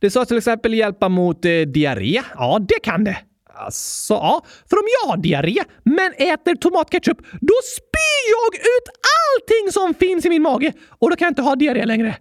[0.00, 2.22] Det sa till exempel hjälpa mot eh, diarré.
[2.34, 3.16] Ja, det kan det.
[3.54, 4.44] Alltså, ja.
[4.70, 10.26] För om jag har diarré men äter tomatketchup, då spyr jag ut allting som finns
[10.26, 12.16] i min mage och då kan jag inte ha diarré längre.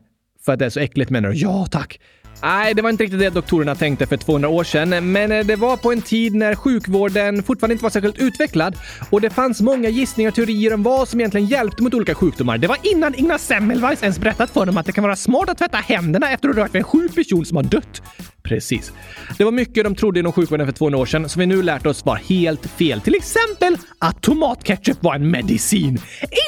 [0.45, 1.35] För att det är så äckligt menar du?
[1.35, 1.99] Ja, tack.
[2.41, 5.55] Nej, det var inte riktigt det doktorerna tänkte för 200 år sedan, men eh, det
[5.55, 8.77] var på en tid när sjukvården fortfarande inte var särskilt utvecklad
[9.09, 12.57] och det fanns många gissningar och teorier om vad som egentligen hjälpte mot olika sjukdomar.
[12.57, 15.57] Det var innan Ingmar Semmelweis ens berättat för dem att det kan vara smart att
[15.57, 18.01] tvätta händerna efter att ha rört vid en sjuk person som har dött.
[18.47, 18.91] Precis.
[19.37, 21.85] Det var mycket de trodde inom sjukvården för 200 år sedan som vi nu lärt
[21.85, 23.01] oss var helt fel.
[23.01, 26.01] Till exempel att tomatketchup var en medicin.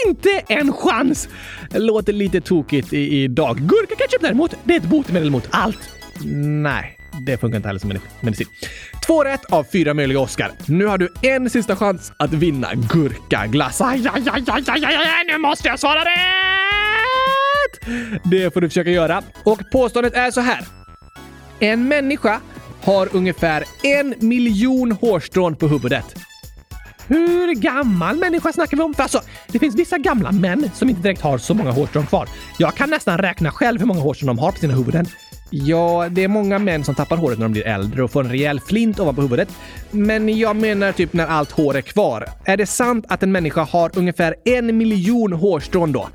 [0.07, 1.29] Inte en chans!
[1.73, 3.57] Låter lite tokigt idag.
[3.57, 5.78] Gurkaketchup däremot, det är ett botemedel mot allt.
[6.25, 8.47] Nej, det funkar inte heller som medicin.
[9.05, 10.51] Två rätt av fyra möjliga Oscar.
[10.65, 13.81] Nu har du en sista chans att vinna gurkaglass.
[13.81, 16.09] Aj, aj, aj, aj, aj, aj, nu måste jag svara rätt!
[18.23, 19.23] Det får du försöka göra.
[19.43, 20.65] Och påståendet är så här.
[21.59, 22.41] En människa
[22.83, 26.15] har ungefär en miljon hårstrån på huvudet.
[27.07, 28.93] Hur gammal människa snackar vi om?
[28.93, 32.29] För alltså, det finns vissa gamla män som inte direkt har så många hårstrån kvar.
[32.57, 35.05] Jag kan nästan räkna själv hur många hårstrån de har på sina huvuden.
[35.49, 38.29] Ja, det är många män som tappar håret när de blir äldre och får en
[38.29, 39.49] rejäl flint ovanpå huvudet.
[39.91, 42.29] Men jag menar typ när allt hår är kvar.
[42.45, 46.09] Är det sant att en människa har ungefär en miljon hårstrån då?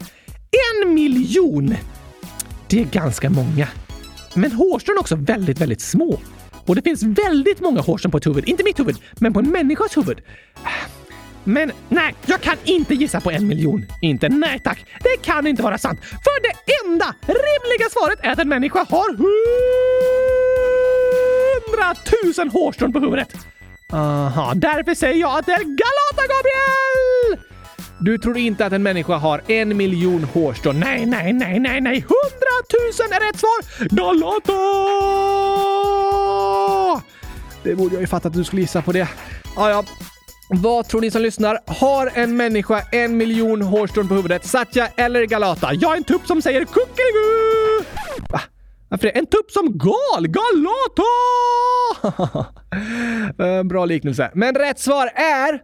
[0.83, 1.75] En miljon!
[2.67, 3.69] Det är ganska många.
[4.35, 6.21] Men hårstrån är också väldigt, väldigt små.
[6.67, 8.49] Och det finns väldigt många hårstrån på ett huvud.
[8.49, 10.21] Inte mitt huvud, men på en människas huvud.
[11.45, 13.87] Men nej, jag kan inte gissa på en miljon.
[14.01, 14.87] Inte nej tack.
[15.01, 16.01] Det kan inte vara sant.
[16.05, 16.53] För det
[16.85, 19.17] enda rimliga svaret är att en människa har
[21.71, 23.29] hundratusen hårstrån på huvudet.
[23.93, 27.39] Aha, därför säger jag att det är Galata Gabriel!
[28.01, 30.81] Du tror inte att en människa har en miljon hårstrån?
[30.81, 32.05] Nej, nej, nej, nej, nej.
[32.09, 33.89] Hundratusen är rätt svar!
[33.97, 34.55] Galata!
[37.63, 39.09] Det borde jag ju fatta att du skulle gissa på det.
[39.57, 39.85] Ja, ja.
[40.49, 41.59] Vad tror ni som lyssnar?
[41.67, 44.47] Har en människa en miljon hårstrån på huvudet?
[44.47, 45.75] Satya eller Galata?
[45.75, 47.85] Jag är en tupp som säger kuckeligu!
[48.31, 48.41] Va?
[48.89, 49.19] Varför det?
[49.19, 50.27] En tupp som gal!
[50.29, 51.03] Galata!
[53.39, 54.31] Eh, bra liknelse.
[54.35, 55.61] Men rätt svar är...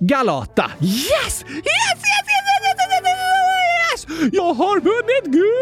[0.00, 0.70] Galata.
[0.80, 1.04] Yes!
[1.04, 4.32] Yes, yes, yes, yes, yes, yes, yes!
[4.32, 5.56] Jag har vunnit gurkaglas!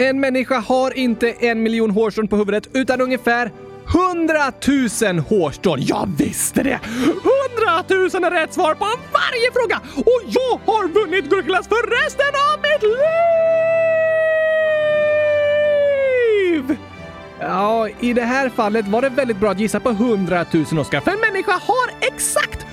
[0.00, 3.52] En människa har inte en miljon hårstrån på huvudet utan ungefär
[3.86, 5.78] hundratusen hårstrån.
[5.82, 6.80] Jag visste det!
[7.04, 12.60] Hundratusen är rätt svar på varje fråga och jag har vunnit gurkaglass för resten av
[12.62, 12.82] mitt
[16.42, 16.76] liv!
[17.40, 21.00] Ja, i det här fallet var det väldigt bra att gissa på 100 000 Oscar,
[21.00, 22.66] för en människa har exakt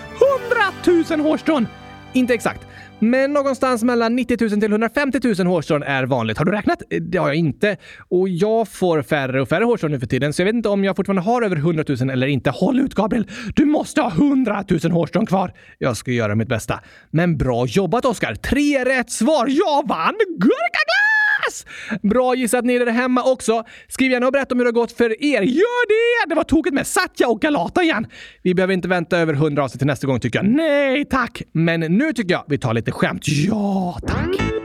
[0.86, 1.67] 100 000 hårstrån!
[2.13, 2.61] Inte exakt,
[3.00, 6.38] men någonstans mellan 90 000 till 150 000 hårstrån är vanligt.
[6.38, 6.82] Har du räknat?
[6.89, 7.78] Eh, det har jag inte.
[8.10, 10.84] Och jag får färre och färre hårstrån nu för tiden, så jag vet inte om
[10.84, 12.50] jag fortfarande har över 100 000 eller inte.
[12.50, 13.28] Håll ut Gabriel!
[13.56, 15.54] Du måste ha 100 000 hårstrån kvar!
[15.78, 16.80] Jag ska göra mitt bästa.
[17.12, 18.36] Men bra jobbat Oskar!
[18.36, 19.48] Tre rätt svar!
[19.48, 21.05] Jag vann gurkaglass!
[21.48, 21.66] Yes!
[22.02, 23.64] Bra gissat ni där hemma också.
[23.88, 25.41] Skriv gärna och berätta om hur det har gått för er.
[25.41, 26.30] Gör det!
[26.30, 28.08] Det var tokigt med Satya och Galata igen.
[28.41, 30.46] Vi behöver inte vänta över 100 avsnitt till nästa gång tycker jag.
[30.46, 31.41] Nej tack!
[31.52, 33.28] Men nu tycker jag vi tar lite skämt.
[33.28, 34.64] Ja tack!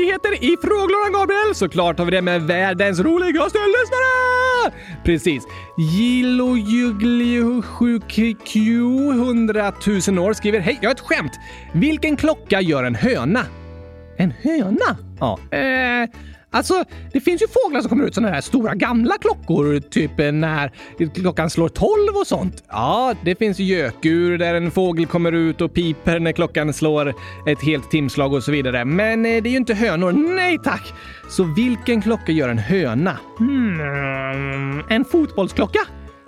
[0.00, 1.54] Tråkigheter i frågelådan, Gabriel!
[1.54, 4.72] Såklart har vi det med världens roligaste lyssnare!
[5.04, 5.42] Precis.
[5.78, 7.62] Gillo Juglio
[9.12, 9.72] 100
[10.08, 11.32] 000 år skriver Hej, jag har ett skämt.
[11.72, 13.40] Vilken klocka gör en höna?
[14.16, 14.96] En höna?
[15.20, 15.38] Ja.
[15.50, 16.08] Eh,
[16.50, 20.32] alltså, det finns ju fåglar som kommer ut sådana här stora gamla klockor, typ eh,
[20.32, 20.70] när
[21.14, 22.64] klockan slår tolv och sånt.
[22.68, 27.14] Ja, det finns gökur där en fågel kommer ut och piper när klockan slår
[27.46, 28.84] ett helt timslag och så vidare.
[28.84, 30.12] Men eh, det är ju inte hönor.
[30.12, 30.92] Nej tack!
[31.28, 33.18] Så vilken klocka gör en höna?
[33.38, 35.80] Hmm, en fotbollsklocka?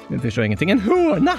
[0.08, 0.70] Nu förstår jag ingenting.
[0.70, 1.32] En hörna?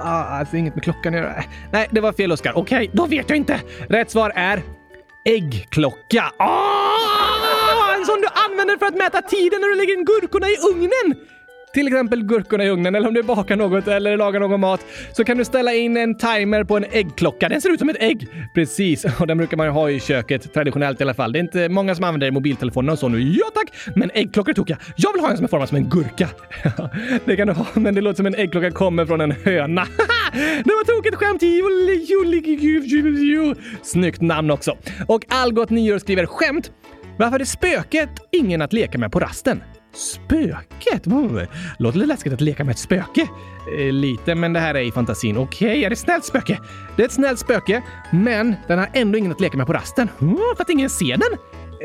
[0.00, 1.44] Ah, alltså inget med klockan att göra.
[1.72, 2.58] Nej, det var fel Oskar.
[2.58, 3.60] Okej, okay, då vet jag inte.
[3.88, 4.62] Rätt svar är
[5.24, 6.24] äggklocka.
[6.38, 7.45] Ah!
[8.56, 11.26] Använder för att mäta tiden när du lägger in gurkorna i ugnen!
[11.76, 14.80] till exempel gurkorna i ugnen eller om du bakar något eller lagar någon mat
[15.12, 17.48] så kan du ställa in en timer på en äggklocka.
[17.48, 18.28] Den ser ut som ett ägg!
[18.54, 21.32] Precis, och den brukar man ju ha i köket traditionellt i alla fall.
[21.32, 23.20] Det är inte många som använder mobiltelefoner och så nu.
[23.20, 23.72] Ja tack!
[23.96, 24.78] Men äggklockor tog jag.
[24.96, 26.28] Jag vill ha en som är formad som en gurka.
[27.24, 29.84] det kan du ha, men det låter som en äggklocka kommer från en höna.
[30.64, 31.42] det var tokigt skämt!
[33.82, 34.76] Snyggt namn också.
[35.06, 36.70] Och Algot 9 skriver skämt.
[37.18, 39.62] Varför är spöket ingen att leka med på rasten?
[39.94, 41.06] Spöket?
[41.78, 43.28] Låter lite läskigt att leka med ett spöke.
[43.78, 45.36] Eh, lite, men det här är i fantasin.
[45.36, 46.58] Okej, okay, är det ett snällt spöke?
[46.96, 50.08] Det är ett snällt spöke, men den har ändå ingen att leka med på rasten.
[50.20, 51.38] Mm, för att ingen ser den?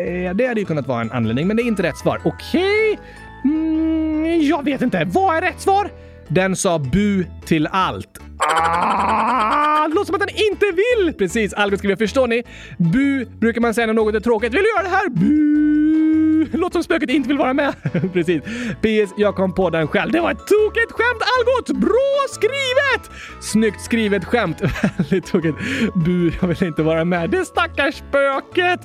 [0.06, 2.22] Eh, det hade ju kunnat vara en anledning, men det är inte rätt svar.
[2.24, 2.94] Okej?
[2.94, 3.06] Okay.
[3.44, 5.06] Mm, jag vet inte.
[5.06, 5.92] Vad är rätt svar?
[6.34, 8.20] Den sa bu till allt.
[8.38, 11.14] Ah, det låter som att den inte vill!
[11.14, 11.96] Precis, Algot skriver.
[11.96, 12.44] Förstår ni?
[12.78, 14.54] Bu brukar man säga när något är tråkigt.
[14.54, 15.10] Vill du göra det här?
[15.10, 16.58] Bu!
[16.58, 17.74] Låter som spöket inte vill vara med.
[18.14, 18.42] Precis.
[18.82, 19.14] PS.
[19.18, 20.12] Jag kom på den själv.
[20.12, 21.82] Det var ett tokigt skämt, Algot!
[21.82, 23.12] Bra skrivet!
[23.42, 24.62] Snyggt skrivet skämt.
[24.98, 25.58] Väldigt tokigt.
[26.06, 27.30] Bu, jag vill inte vara med.
[27.30, 28.80] Det stackars spöket!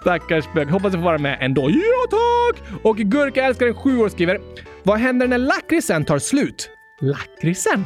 [0.00, 0.72] Stackars spöket.
[0.72, 1.70] Hoppas jag får vara med ändå.
[1.70, 2.62] Ja, tack!
[2.82, 4.40] Och Gurka älskar en sju år skriver.
[4.86, 6.70] Vad händer när lakritsen tar slut?
[7.00, 7.84] Lakritsen?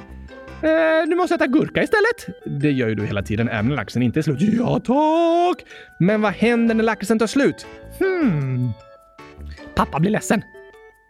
[0.63, 2.47] Eh, du måste äta gurka istället.
[2.61, 4.39] Det gör ju du hela tiden, även när laxen inte är slut.
[4.41, 5.67] Ja, tack!
[5.99, 7.67] Men vad händer när laxen tar slut?
[7.99, 8.71] Hmm.
[9.75, 10.43] Pappa blir ledsen.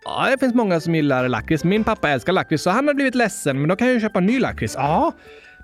[0.05, 1.65] Ja, det finns många som gillar lakrits.
[1.65, 3.61] Min pappa älskar lakrits, så han har blivit ledsen.
[3.61, 4.75] Men då kan jag ju köpa ny lakrits.
[4.75, 5.13] Ja,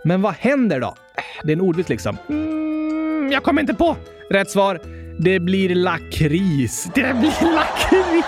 [0.05, 0.95] men vad händer då?
[1.43, 2.17] Det är en ordvits liksom.
[2.29, 3.97] Mm, jag kommer inte på.
[4.31, 4.81] Rätt svar.
[5.19, 6.85] Det blir lakrits.
[6.95, 8.27] Det blir lakrits!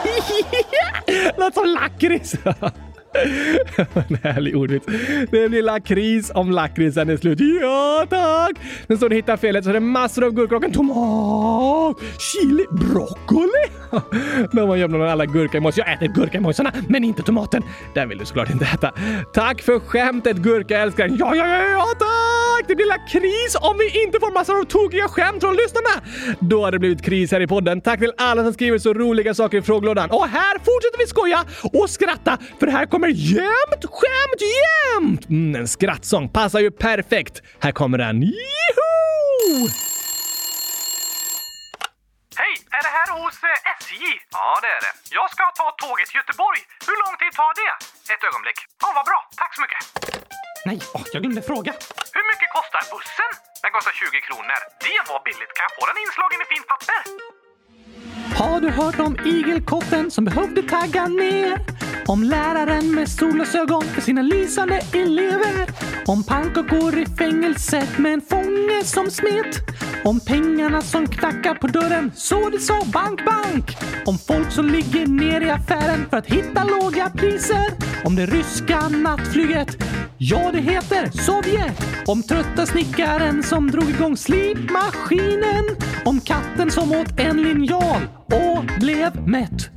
[1.39, 2.35] Låter som lakrits.
[4.09, 4.87] en härlig ordvits.
[5.31, 7.39] Det blir lakrits om lakritsen är slut.
[7.41, 8.57] Ja, tack!
[8.87, 12.65] Men så du hittar felet så är det massor av gurkor och en tomat, chili,
[12.71, 13.67] broccoli.
[14.53, 15.79] De har gömt alla gurkamojs.
[15.79, 17.63] Jag äter gurkamojsarna, men inte tomaten.
[17.95, 18.93] Den vill du såklart inte äta.
[19.33, 21.17] Tack för skämtet gurkaälskaren.
[21.21, 22.69] Ja, ja, ja, ja, tack!
[22.69, 26.03] Det blir lakrits om vi inte får massor av tokiga skämt från lyssnarna.
[26.41, 27.81] Då har det blivit kris här i podden.
[27.81, 30.11] Tack till alla som skriver så roliga saker i frågelådan.
[30.11, 31.45] Och här fortsätter vi skoja
[31.83, 35.29] och skratta, för här kommer kommer jämt skämt jämt!
[35.29, 37.43] Mm, en skrattsång passar ju perfekt.
[37.65, 38.17] Här kommer den.
[38.23, 39.69] Juhu!
[42.41, 42.55] Hej!
[42.77, 44.03] Är det här hos eh, SJ?
[44.39, 44.93] Ja, det är det.
[45.19, 46.61] Jag ska ta tåget till Göteborg.
[46.89, 47.73] Hur lång tid tar det?
[48.15, 48.59] Ett ögonblick.
[48.83, 49.21] Ja, vad bra.
[49.41, 49.81] Tack så mycket.
[50.69, 51.73] Nej, oh, jag glömde fråga.
[52.17, 53.33] Hur mycket kostar bussen?
[53.63, 54.59] Den kostar 20 kronor.
[54.87, 55.53] Det var billigt.
[55.57, 57.01] Kan jag få den inslagen i fint papper?
[58.35, 61.61] Har du hört om igelkotten som behövde tagga ner?
[62.07, 65.71] Om läraren med solglasögon för sina lysande elever.
[66.07, 69.57] Om pannkakor i fängelset med en fånge som smet.
[70.05, 73.77] Om pengarna som knackar på dörren så det sa bank, bank.
[74.07, 77.67] Om folk som ligger ner i affären för att hitta låga priser.
[78.05, 79.86] Om det ryska nattflyget.
[80.19, 81.87] Ja, det heter Sovjet.
[82.07, 85.65] Om trötta snickaren som drog igång slipmaskinen.
[86.05, 89.71] Om katten som åt en linjal och blev mätt.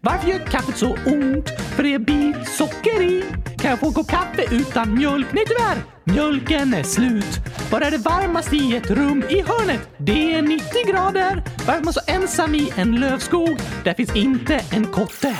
[0.00, 1.50] Varför gör kaffet så ont?
[1.76, 3.24] För det är bit socker i.
[3.58, 5.26] Kan jag få en kopp kaffe utan mjölk?
[5.32, 7.40] Nej tyvärr, mjölken är slut.
[7.70, 9.88] Var är det varmast i ett rum i hörnet?
[9.98, 11.42] Det är 90 grader.
[11.66, 13.58] Varför är man så ensam i en lövskog?
[13.84, 15.36] Där finns inte en kotte.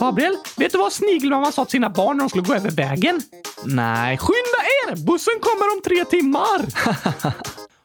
[0.00, 3.22] Gabriel, vet du vad Snigelmamma sa till sina barn när de skulle gå över vägen?
[3.64, 5.06] Nej, skynda er!
[5.06, 6.66] Bussen kommer om tre timmar!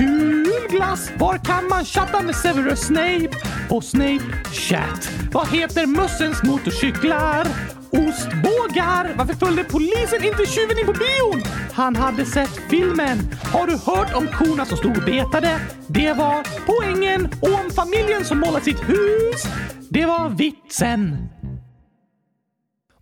[0.00, 1.10] Kul glass!
[1.18, 3.28] Var kan man chatta med Severus Snape?
[3.68, 5.10] På Snape Chat.
[5.32, 7.46] Vad heter mössens motorcyklar?
[7.90, 9.14] Ostbågar!
[9.16, 11.42] Varför följde polisen inte tjuven in på bion?
[11.72, 13.18] Han hade sett filmen.
[13.52, 15.60] Har du hört om korna som stod och betade?
[15.86, 17.28] Det var poängen.
[17.40, 19.42] Och om familjen som målat sitt hus?
[19.90, 21.28] Det var vitsen.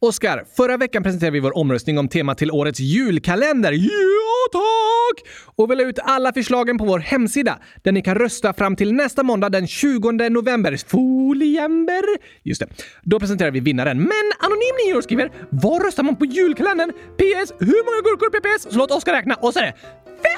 [0.00, 3.72] Oskar, förra veckan presenterade vi vår omröstning om tema till årets julkalender.
[3.72, 5.26] Ja, tack!
[5.56, 8.92] Och vi la ut alla förslagen på vår hemsida där ni kan rösta fram till
[8.92, 10.88] nästa måndag den 20 november.
[10.88, 12.02] Foliember?
[12.42, 12.66] Just det.
[13.02, 13.98] Då presenterar vi vinnaren.
[13.98, 16.92] Men Anonym Nyår skriver “Var röstar man på julkalendern?
[16.92, 17.52] PS.
[17.58, 19.74] Hur många gurkor PPS?” Så låt Oskar räkna och så är det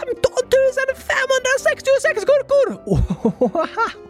[0.07, 0.33] 15
[0.95, 2.67] 566 gurkor!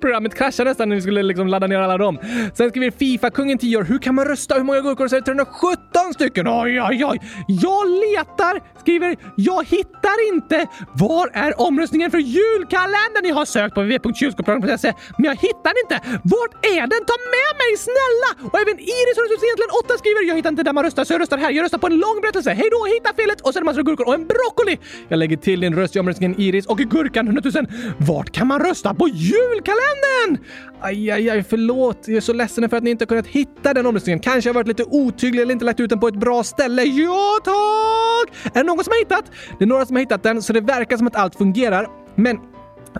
[0.00, 2.18] Programmet kraschade nästan när vi skulle liksom ladda ner alla dem.
[2.54, 3.82] Sen skriver Fifa-kungen 10 år.
[3.84, 4.54] Hur kan man rösta?
[4.54, 5.08] Hur många gurkor?
[5.08, 6.48] Så är det 317 stycken.
[6.48, 7.18] Oj, oj, oj.
[7.48, 10.66] Jag letar, skriver jag hittar inte.
[10.94, 13.24] Var är omröstningen för julkalendern?
[13.24, 15.96] Jag har sökt på www.kylskåpsradion.se men jag hittar inte.
[16.24, 17.02] Vart är den?
[17.10, 18.30] Ta med mig snälla!
[18.52, 21.38] Och även Iris egentligen 8 skriver jag hittar inte där man röstar så jag röstar
[21.38, 21.50] här.
[21.50, 22.50] Jag röstar på en lång berättelse.
[22.50, 24.78] Hej då, hitta felet och så är det massor av gurkor och en broccoli.
[25.08, 27.66] Jag lägger till din röst i omröstningen Iris och gurkan 100 000.
[27.98, 29.45] Vart kan man rösta på jul?
[29.54, 30.44] Julkalendern!
[30.80, 32.08] Aj, aj, aj, förlåt.
[32.08, 34.20] Jag är så ledsen för att ni inte har kunnat hitta den omröstningen.
[34.20, 36.82] Kanske har varit lite otydlig eller inte lagt ut den på ett bra ställe.
[36.82, 38.54] Ja, tack!
[38.56, 39.24] Är det någon som har hittat?
[39.58, 41.88] Det är några som har hittat den, så det verkar som att allt fungerar.
[42.14, 42.38] Men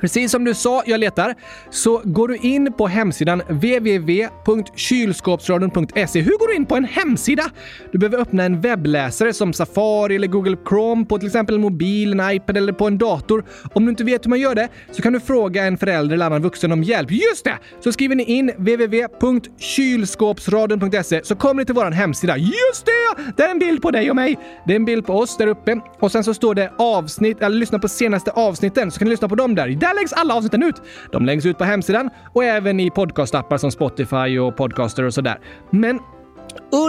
[0.01, 1.35] Precis som du sa, jag letar,
[1.71, 6.21] så går du in på hemsidan www.kylskåpsradion.se.
[6.21, 7.51] Hur går du in på en hemsida?
[7.93, 12.21] Du behöver öppna en webbläsare som Safari eller Google Chrome på till exempel en mobil,
[12.21, 13.45] en iPad eller på en dator.
[13.73, 16.27] Om du inte vet hur man gör det så kan du fråga en förälder eller
[16.27, 17.11] annan vuxen om hjälp.
[17.11, 17.59] Just det!
[17.81, 22.37] Så skriver ni in www.kylskåpsradion.se så kommer ni till vår hemsida.
[22.37, 22.93] Just det!
[23.37, 24.39] Det är en bild på dig och mig.
[24.67, 27.57] Det är en bild på oss där uppe och sen så står det avsnitt, eller
[27.57, 29.69] lyssna på senaste avsnitten så kan ni lyssna på dem där.
[29.87, 30.83] Där läggs alla avsnitten ut.
[31.13, 35.39] De läggs ut på hemsidan och även i podcastappar som Spotify och Podcaster och sådär.
[35.71, 35.99] Men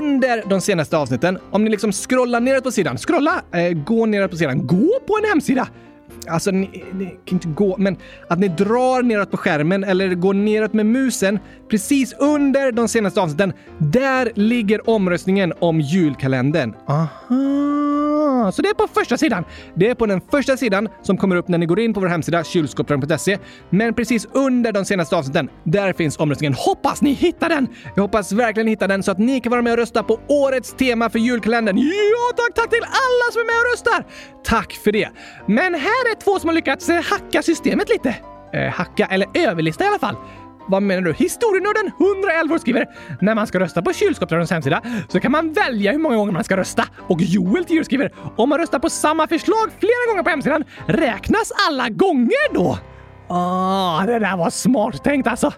[0.01, 4.31] under de senaste avsnitten, om ni liksom scrollar neråt på sidan, scrolla, eh, gå neråt
[4.31, 5.67] på sidan, gå på en hemsida.
[6.29, 10.33] Alltså, ni, ni kan inte gå, men att ni drar neråt på skärmen eller går
[10.33, 11.39] neråt med musen
[11.69, 13.53] precis under de senaste avsnitten.
[13.77, 16.73] Där ligger omröstningen om julkalendern.
[16.87, 18.06] Aha!
[18.51, 19.45] Så det är på första sidan.
[19.75, 22.07] Det är på den första sidan som kommer upp när ni går in på vår
[22.07, 23.37] hemsida kylskåpsradion.se.
[23.69, 26.53] Men precis under de senaste avsnitten, där finns omröstningen.
[26.53, 27.67] Hoppas ni hittar den!
[27.95, 30.19] Jag hoppas verkligen ni hittar den så att ni kan vara med och rösta på
[30.27, 31.77] årets tema för julkalendern.
[31.77, 34.05] Ja, tack, tack till alla som är med och röstar!
[34.43, 35.09] Tack för det!
[35.45, 38.15] Men här är två som har lyckats eh, hacka systemet lite.
[38.53, 40.15] Eh, hacka, eller överlista i alla fall.
[40.69, 41.13] Vad menar du?
[41.13, 42.85] Historienörden 111 skriver
[43.21, 46.43] när man ska rösta på kylskåpsradions hemsida så kan man välja hur många gånger man
[46.43, 46.83] ska rösta.
[47.07, 51.51] Och Joel 10 skriver om man röstar på samma förslag flera gånger på hemsidan räknas
[51.69, 52.77] alla gånger då?
[53.29, 55.53] Ah, det där var smart tänkt alltså.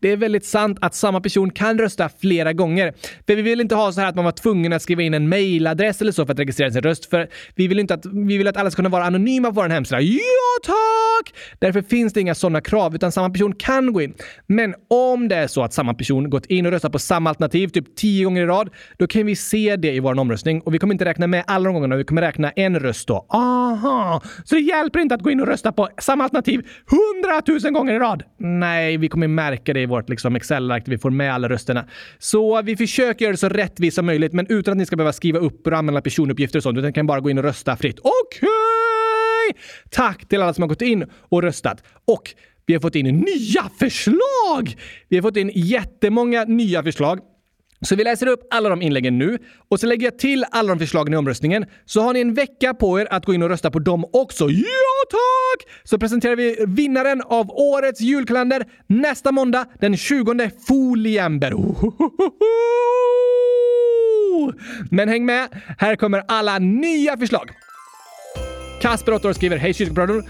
[0.00, 2.94] Det är väldigt sant att samma person kan rösta flera gånger.
[3.26, 5.28] För vi vill inte ha så här att man var tvungen att skriva in en
[5.28, 7.10] mailadress eller så för att registrera sin röst.
[7.10, 9.68] För vi vill inte att, vi vill att alla ska kunna vara anonyma på vår
[9.68, 10.00] hemsida.
[10.00, 10.20] Ja,
[10.64, 11.34] tack!
[11.58, 14.14] Därför finns det inga sådana krav, utan samma person kan gå in.
[14.46, 17.68] Men om det är så att samma person gått in och röstat på samma alternativ
[17.68, 20.78] typ tio gånger i rad, då kan vi se det i vår omröstning och vi
[20.78, 21.96] kommer inte räkna med alla de gångerna.
[21.96, 23.26] Vi kommer räkna en röst då.
[23.28, 24.22] Aha!
[24.44, 26.66] Så det hjälper inte att gå in och rösta på samma alternativ
[27.14, 28.22] hundratusen gånger i rad?
[28.38, 31.84] Nej, vi kommer märka det i vårt liksom Excel-ark vi får med alla rösterna.
[32.18, 35.12] Så vi försöker göra det så rättvist som möjligt, men utan att ni ska behöva
[35.12, 37.98] skriva upp och använda personuppgifter och sånt, utan kan bara gå in och rösta fritt.
[37.98, 38.48] Okej!
[39.50, 39.62] Okay!
[39.90, 41.82] Tack till alla som har gått in och röstat.
[42.04, 42.34] Och
[42.66, 44.76] vi har fått in nya förslag!
[45.08, 47.20] Vi har fått in jättemånga nya förslag.
[47.84, 49.38] Så vi läser upp alla de inläggen nu
[49.70, 51.64] och så lägger jag till alla de förslagen i omröstningen.
[51.84, 54.50] Så har ni en vecka på er att gå in och rösta på dem också.
[54.50, 55.70] Ja tack!
[55.84, 61.54] Så presenterar vi vinnaren av årets julkalender nästa måndag den 20 foliember.
[64.90, 65.48] Men häng med!
[65.78, 67.50] Här kommer alla nya förslag.
[68.80, 70.22] Kasper, 8 år, skriver Hej kyrkbröder!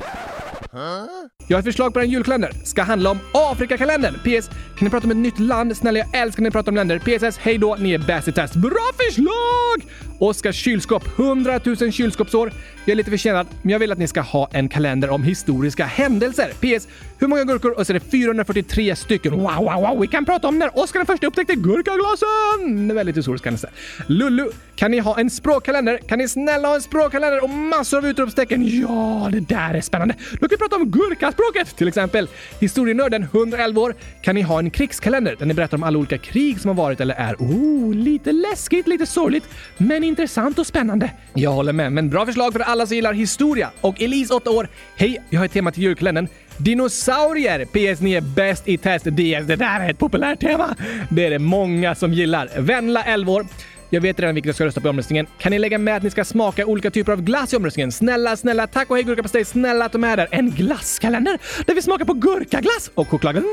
[1.48, 2.52] Jag har ett förslag på en julkalender.
[2.64, 4.14] Ska handla om Afrikakalendern.
[4.14, 4.48] PS.
[4.48, 5.76] Kan ni prata om ett nytt land?
[5.76, 6.98] Snälla, jag älskar när ni pratar om länder.
[6.98, 7.38] PSS.
[7.38, 8.54] Hej då, ni är bäst i test.
[8.54, 9.90] Bra förslag!
[10.18, 11.18] Oskars kylskåp.
[11.18, 12.52] 100 000 kylskåpsår.
[12.84, 15.84] Jag är lite försenad, men jag vill att ni ska ha en kalender om historiska
[15.84, 16.52] händelser.
[16.60, 16.88] PS.
[17.18, 17.78] Hur många gurkor?
[17.78, 19.32] Och så är det 443 stycken.
[19.32, 20.00] Wow, wow, wow.
[20.00, 22.94] Vi kan prata om när Oskar den första upptäckte gurkaglasen.
[22.94, 23.70] Väldigt historisk händelse.
[24.06, 24.50] Lullu.
[24.76, 25.98] Kan ni ha en språkkalender?
[25.98, 28.80] Kan ni snälla ha en språkkalender och massor av utropstecken?
[28.80, 30.14] Ja, det där är spännande.
[30.32, 31.76] Då kan vi prata om gurka språket.
[31.76, 32.28] till exempel.
[32.60, 33.94] Historienörden, 111 år.
[34.22, 37.00] Kan ni ha en krigskalender där ni berättar om alla olika krig som har varit
[37.00, 37.34] eller är?
[37.34, 39.44] Oh, lite läskigt, lite sorgligt,
[39.76, 41.10] men intressant och spännande.
[41.34, 43.70] Jag håller med, men bra förslag för alla som gillar historia.
[43.80, 44.68] Och Elise, 8 år.
[44.96, 46.28] Hej, jag har ett tema till julkalendern.
[46.56, 47.64] Dinosaurier!
[47.64, 49.04] PS9, är bäst i test.
[49.04, 50.74] DS, det där är ett populärt tema.
[51.10, 52.50] Det är det många som gillar.
[52.56, 53.46] Venla, 11 år.
[53.94, 55.26] Jag vet redan vilket jag ska rösta på i omröstningen.
[55.38, 57.92] Kan ni lägga med att ni ska smaka olika typer av glass i omröstningen?
[57.92, 59.44] Snälla, snälla, tack och hej gurkapastej.
[59.44, 60.28] Snälla att de är där.
[60.30, 63.44] En glasskalender där vi smakar på gurkaglass och chokladglass.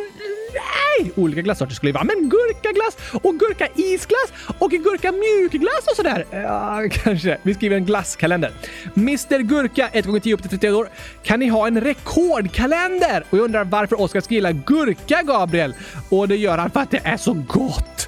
[0.54, 1.12] Nej!
[1.16, 6.26] Olika glassorter skulle det vara, men gurkaglass och gurkaisglass och gurka mjukglass och sådär.
[6.32, 7.38] Ja, kanske.
[7.42, 8.52] Vi skriver en glasskalender.
[8.98, 10.90] Mr Gurka, 1 gånger 10 upp till 31 år.
[11.24, 13.24] Kan ni ha en rekordkalender?
[13.30, 15.74] Och jag undrar varför Oskar ska gilla gurka, Gabriel?
[16.10, 18.08] Och det gör han för att det är så gott.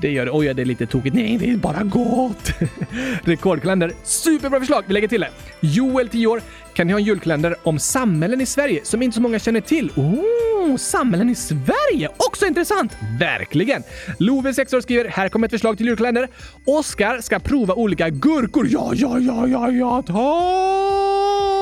[0.00, 0.30] Det gör det.
[0.30, 1.16] Oj, det är lite tokigt.
[1.16, 2.52] Nej, det är bara gott.
[3.24, 3.92] Rekordkalender.
[4.04, 4.84] Superbra förslag.
[4.86, 5.30] Vi lägger till det.
[5.60, 6.42] Joel, 10 år.
[6.74, 9.90] Kan ni ha en julkalender om samhällen i Sverige som inte så många känner till?
[9.96, 12.08] Oh, samhällen i Sverige!
[12.16, 12.92] Också intressant!
[13.20, 13.82] Verkligen!
[14.18, 16.28] Love, 6 år, skriver “Här kommer ett förslag till julkalender.
[16.66, 18.66] Oskar ska prova olika gurkor.
[18.70, 21.61] Ja, ja, ja, ja, ja, tack!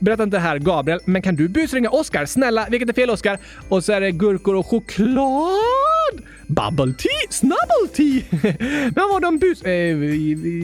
[0.00, 2.26] Berätta inte här, Gabriel, men kan du busringa Oskar?
[2.26, 3.38] Snälla, vilket är fel Oskar?
[3.68, 6.22] Och så är det gurkor och choklad!
[6.46, 7.30] Bubble tea?
[7.30, 8.22] Snubble tea?
[8.84, 9.62] Men vad var de bus...
[9.62, 9.74] Eh,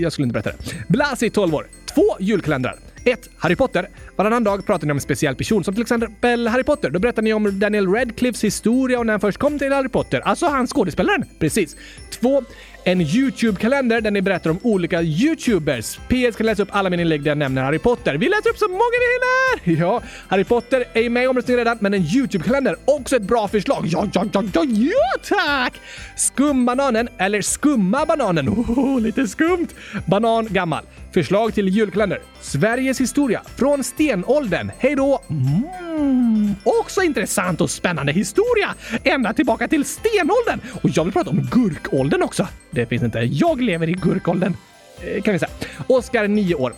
[0.02, 0.88] jag skulle inte berätta det.
[0.88, 1.66] Blasi, 12 år.
[1.94, 2.76] Två julkalendrar.
[3.04, 3.30] 1.
[3.36, 3.88] Harry Potter.
[4.16, 6.90] Varannan dag pratar ni om en speciell person, som till exempel Harry Potter.
[6.90, 10.20] Då berättar ni om Daniel Radcliffes historia och när han först kom till Harry Potter.
[10.20, 11.24] Alltså han skådespelaren.
[11.38, 11.76] Precis.
[12.10, 12.42] 2.
[12.84, 15.96] En YouTube-kalender där ni berättar om olika YouTubers.
[15.96, 18.14] PS kan läsa upp alla mina inlägg där jag nämner Harry Potter.
[18.14, 19.80] Vi läser upp så många vi hinner!
[19.86, 23.48] Ja, Harry Potter är ju med i omröstningen redan, men en YouTube-kalender, också ett bra
[23.48, 23.86] förslag.
[23.86, 25.72] Ja, ja, ja, ja, ja tack!
[26.16, 28.48] Skumbananen, eller Skumma bananen.
[28.48, 29.68] Oh, lite skumt.
[30.06, 30.84] Banan gammal.
[31.12, 32.18] Förslag till julkalender.
[32.40, 34.70] Sveriges historia från stenåldern.
[34.78, 35.22] Hej då!
[35.30, 38.74] Mm, också intressant och spännande historia.
[39.04, 40.60] Ända tillbaka till stenåldern.
[40.82, 42.48] Och jag vill prata om gurkåldern också.
[42.70, 43.18] Det finns inte.
[43.18, 44.56] Jag lever i gurkåldern.
[45.02, 45.50] Eh, kan vi säga.
[45.86, 46.74] Oskar, 9 år.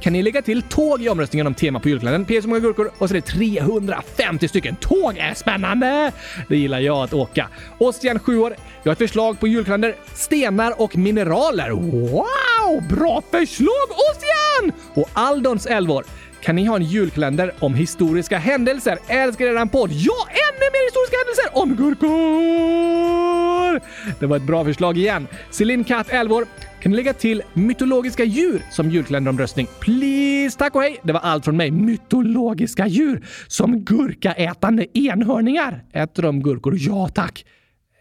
[0.00, 2.24] Kan ni lägga till tåg i omröstningen om tema på julkalendern?
[2.40, 4.76] PS många gurkor och så är det 350 stycken.
[4.76, 6.12] Tåg är spännande!
[6.48, 7.48] Det gillar jag att åka.
[7.78, 8.54] Ostian 7 år.
[8.82, 9.94] Jag har ett förslag på julkalender.
[10.14, 11.70] Stenar och mineraler.
[11.70, 12.88] Wow!
[12.88, 14.72] Bra förslag Ostian!
[14.94, 16.04] Och Aldons 11 år.
[16.40, 18.98] Kan ni ha en julkalender om historiska händelser?
[19.08, 19.90] Älskar eran podd!
[19.92, 23.80] Ja, ännu mer historiska händelser om gurkor!
[24.20, 25.26] Det var ett bra förslag igen.
[25.50, 26.46] Celine Katt, 11 år.
[26.82, 29.66] Kan ni lägga till mytologiska djur som julkalenderomröstning?
[29.80, 30.58] Please!
[30.58, 30.96] Tack och hej!
[31.02, 31.70] Det var allt från mig.
[31.70, 35.84] Mytologiska djur som gurkaätande enhörningar.
[35.92, 36.76] Äter de gurkor?
[36.78, 37.44] Ja, tack.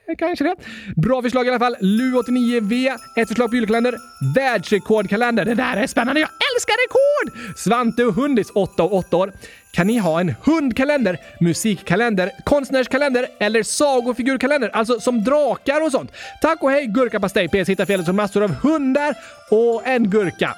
[0.10, 0.56] Eh, kanske det.
[0.96, 1.76] Bra förslag i alla fall.
[1.76, 3.98] Lu89V, ett förslag på julkalender.
[4.36, 5.46] Världsrekordkalender.
[5.46, 6.22] Det där är spännande.
[6.22, 7.58] Jag älskar rekord!
[7.58, 9.34] Svante och Hundis, 8 och 8 år.
[9.72, 14.70] Kan ni ha en hundkalender, musikkalender, konstnärskalender eller sagofigurkalender?
[14.70, 16.12] Alltså som drakar och sånt.
[16.42, 17.48] Tack och hej gurkapastej!
[17.48, 19.16] PS hittar felet som massor av hundar
[19.52, 20.56] och en gurka.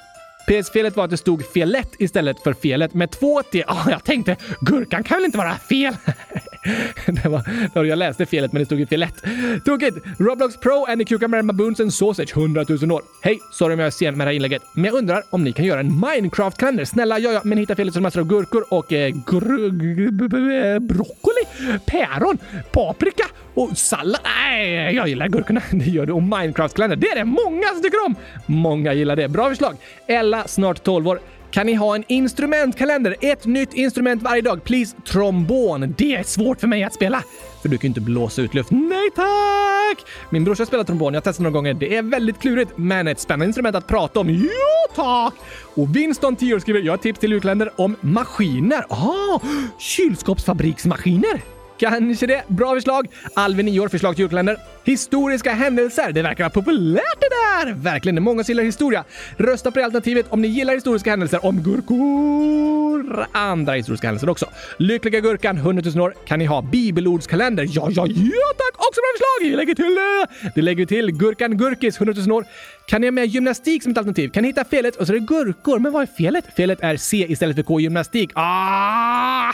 [0.48, 3.64] PS-felet var att det stod felet istället för felet med två T.
[3.68, 5.96] Ah, jag tänkte, gurkan kan väl inte vara fel?
[7.06, 7.44] det var,
[7.86, 9.24] jag läste felet, men det stod ju filett.
[9.66, 9.98] Tokigt!
[10.20, 13.02] Roblox Pro and the Cucumber Baboons and Sausage 100 000 år.
[13.22, 15.54] Hej, sorry om jag är sen med det här inlägget, men jag undrar om ni
[15.54, 16.86] kan göra en Minecraft-kalender?
[16.86, 21.44] Snälla, ja, ja, men hitta felet som massor av gurkor och eh, eh, broccoli,
[21.86, 22.38] päron,
[22.72, 24.22] paprika och sallad.
[24.24, 25.62] Nej, jag gillar gurkorna.
[25.72, 26.14] Det gör du.
[26.14, 28.16] Och Minecraft-kalender, det är det många som tycker om.
[28.46, 29.28] Många gillar det.
[29.28, 29.76] Bra förslag.
[30.08, 31.20] Ella, snart 12 år.
[31.52, 33.16] Kan ni ha en instrumentkalender?
[33.22, 34.64] Ett nytt instrument varje dag.
[34.64, 35.96] Please, trombon.
[35.98, 37.24] Det är svårt för mig att spela.
[37.62, 38.72] För du kan ju inte blåsa ut luft.
[38.72, 40.08] Nej tack!
[40.30, 41.14] Min brorsa spelar trombon.
[41.14, 41.74] Jag har testat några gånger.
[41.74, 44.30] Det är väldigt klurigt, men ett spännande instrument att prata om.
[44.30, 45.34] Ja tack!
[45.76, 48.86] Och Winston, 10 år, skriver “Jag har tips till julkalender om maskiner”.
[48.90, 49.40] Ah,
[49.80, 51.42] kylskåpsfabriksmaskiner!
[51.78, 52.44] Kanske det.
[52.48, 53.08] Bra förslag.
[53.34, 54.58] Alvin, 9 år, förslag till julkalender.
[54.84, 56.12] Historiska händelser.
[56.12, 57.74] Det verkar vara populärt det där!
[57.74, 59.04] Verkligen, det är många som gillar historia.
[59.38, 63.26] Rösta på det alternativet om ni gillar historiska händelser om gurkor.
[63.32, 64.46] Andra historiska händelser också.
[64.78, 66.14] Lyckliga Gurkan, 100 000 år.
[66.28, 67.64] Kan ni ha bibelordskalender?
[67.64, 68.74] Ja, ja, ja tack!
[68.74, 69.50] Också bra förslag!
[69.50, 70.52] Vi lägger till det!
[70.56, 71.12] Det lägger vi till.
[71.12, 72.46] Gurkan Gurkis, 100 000 år.
[72.86, 74.30] Kan ni ha med gymnastik som ett alternativ?
[74.30, 75.80] Kan ni hitta felet och så är det gurkor.
[75.80, 76.46] Men vad är felet?
[76.56, 78.32] Felet är C istället för K gymnastik.
[78.34, 79.54] Ah!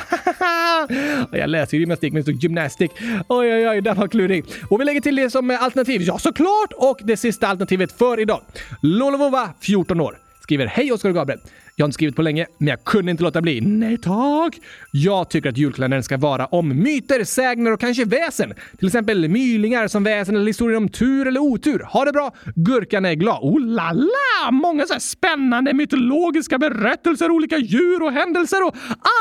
[1.32, 2.92] Jag läser ju gymnastik men det står gymnastik.
[3.28, 4.46] Oj, oj, oj, den var klurig.
[4.70, 6.02] Och vi lägger till det som alternativ.
[6.02, 6.74] Ja, såklart!
[6.76, 8.42] Och det sista alternativet för idag.
[8.82, 10.18] Lolovova, 14 år.
[10.42, 11.40] Skriver Hej Oskar och Gabriel.
[11.76, 13.62] Jag har inte skrivit på länge, men jag kunde inte låta bli.
[13.62, 14.60] Nej tack!
[14.92, 18.54] Jag tycker att julkalendern ska vara om myter, sägner och kanske väsen.
[18.78, 21.80] Till exempel mylingar som väsen eller historier om tur eller otur.
[21.80, 22.34] Ha det bra!
[22.56, 23.40] Gurkan är glad.
[23.42, 24.52] Oh la la!
[24.52, 28.76] Många så här spännande mytologiska berättelser, olika djur och händelser och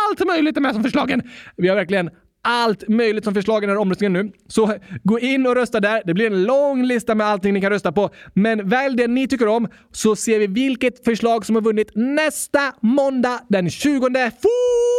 [0.08, 1.22] allt möjligt är med som förslagen.
[1.56, 2.10] Vi har verkligen
[2.46, 4.32] allt möjligt som förslag i den här omröstningen nu.
[4.48, 4.72] Så
[5.02, 6.02] gå in och rösta där.
[6.04, 8.10] Det blir en lång lista med allting ni kan rösta på.
[8.34, 12.72] Men välj det ni tycker om så ser vi vilket förslag som har vunnit nästa
[12.80, 14.96] måndag den 20 foliember!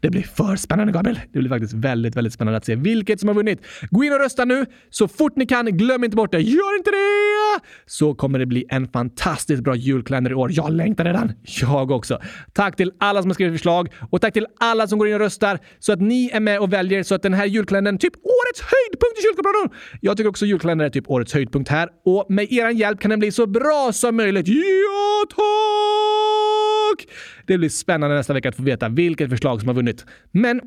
[0.00, 1.20] Det blir för spännande Gabriel.
[1.32, 3.60] Det blir faktiskt väldigt, väldigt spännande att se vilket som har vunnit.
[3.90, 5.66] Gå in och rösta nu så fort ni kan.
[5.66, 6.40] Glöm inte bort det.
[6.40, 7.60] Gör inte det!
[7.86, 10.50] Så kommer det bli en fantastiskt bra julkalender i år.
[10.52, 11.32] Jag längtar redan.
[11.60, 12.20] Jag också.
[12.52, 15.20] Tack till alla som har skrivit förslag och tack till alla som går in och
[15.20, 18.60] röstar så att ni är med och väljer så att den här julkalendern typ årets
[18.60, 19.70] höjdpunkt i kylskåpsradion.
[20.00, 23.18] Jag tycker också julkalendern är typ årets höjdpunkt här och med er hjälp kan den
[23.18, 24.48] bli så bra som möjligt.
[24.48, 27.08] Ja, tack!
[27.46, 30.04] Det blir spännande nästa vecka att få veta vilket förslag som har vunnit.
[30.30, 30.60] Men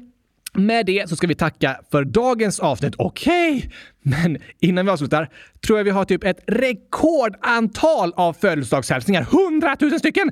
[0.53, 2.93] med det så ska vi tacka för dagens avsnitt.
[2.97, 3.69] Okej, okay.
[4.01, 5.29] men innan vi avslutar
[5.65, 9.21] tror jag vi har typ ett rekordantal av födelsedagshälsningar.
[9.21, 10.31] 100 000 stycken!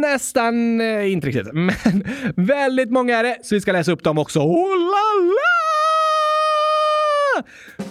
[0.00, 2.04] Nästan eh, inte riktigt, men
[2.36, 4.40] väldigt många är det, så vi ska läsa upp dem också.
[4.40, 5.64] Oh la la!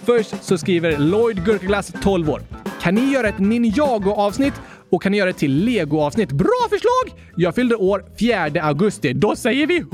[0.04, 2.42] Först så skriver Lloyd Gurkaglass, 12 år.
[2.80, 4.54] Kan ni göra ett Ninjago-avsnitt
[4.94, 6.32] och kan ni göra det till Lego-avsnitt?
[6.32, 7.18] Bra förslag!
[7.36, 9.12] Jag fyllde år 4 augusti.
[9.12, 9.88] Då säger vi 100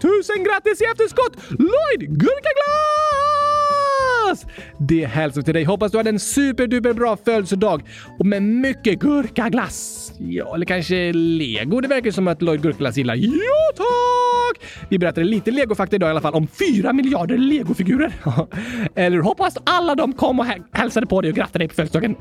[0.00, 1.32] 000 grattis i efterskott!
[1.50, 3.03] Lloyd Gurkaglass!
[4.78, 5.64] Det hälsar till dig.
[5.64, 7.82] Hoppas du hade en superduper bra födelsedag
[8.18, 10.12] och med mycket gurkaglass.
[10.18, 11.80] Ja, eller kanske lego.
[11.80, 13.14] Det verkar som att Lloyd Gurkaglass gillar.
[13.14, 14.66] Ja, tack!
[14.88, 18.12] Vi berättade lite legofakta idag i alla fall om fyra miljarder legofigurer.
[18.94, 22.16] eller hoppas alla de kom och hälsade på dig och grattade dig på födelsedagen.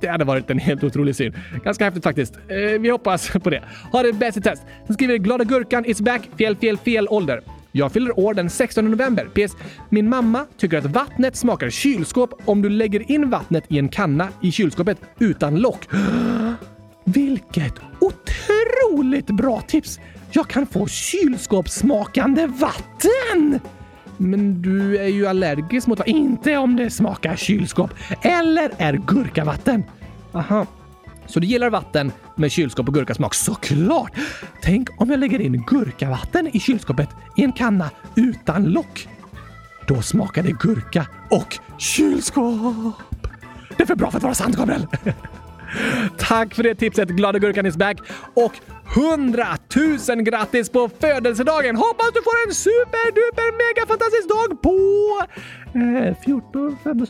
[0.00, 1.34] Det hade varit en helt otrolig syn.
[1.64, 2.36] Ganska häftigt faktiskt.
[2.36, 3.62] Eh, vi hoppas på det.
[3.92, 4.62] Ha det bäst i test.
[4.86, 6.28] Sen skriver Glada Gurkan is back.
[6.38, 7.40] Fel, fel, fel ålder.
[7.76, 9.28] Jag fyller år den 16 november.
[9.34, 9.56] PS.
[9.90, 14.28] Min mamma tycker att vattnet smakar kylskåp om du lägger in vattnet i en kanna
[14.42, 15.88] i kylskåpet utan lock.
[17.04, 20.00] Vilket otroligt bra tips!
[20.32, 23.60] Jag kan få kylskåpssmakande vatten!
[24.16, 26.16] Men du är ju allergisk mot vatten.
[26.16, 27.90] Inte om det smakar kylskåp
[28.22, 29.84] eller är gurkavatten.
[30.32, 30.66] Aha.
[31.26, 33.34] Så du gillar vatten med kylskåp och gurkasmak?
[33.34, 34.12] Såklart!
[34.62, 39.08] Tänk om jag lägger in gurkavatten i kylskåpet i en kanna utan lock.
[39.86, 43.28] Då smakar det gurka och kylskåp.
[43.76, 44.86] Det är för bra för att vara sant, Gabriel!
[46.18, 47.98] Tack för det tipset, Glada Gurkan is back!
[48.34, 48.52] Och
[48.96, 49.46] 100
[50.08, 51.76] 000 grattis på födelsedagen!
[51.76, 54.76] Hoppas du får en superduper mega fantastisk dag på
[55.78, 57.06] eh, 14, 15,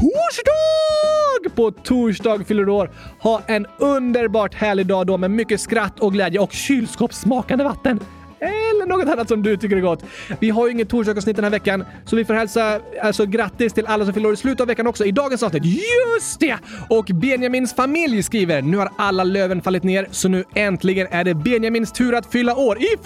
[0.00, 1.56] torsdag!
[1.56, 2.90] På torsdag fyller du år.
[3.20, 8.00] Ha en underbart härlig dag då med mycket skratt och glädje och kylskåpssmakande vatten
[8.40, 10.04] eller något annat som du tycker är gott.
[10.40, 13.86] Vi har ju inget torsdagsavsnitt den här veckan, så vi får hälsa alltså grattis till
[13.86, 15.64] alla som fyller år i slutet av veckan också i dagens avsnitt.
[15.64, 16.56] Just det!
[16.88, 21.34] Och Benjamins familj skriver “Nu har alla löven fallit ner, så nu äntligen är det
[21.34, 22.96] Benjamins tur att fylla år i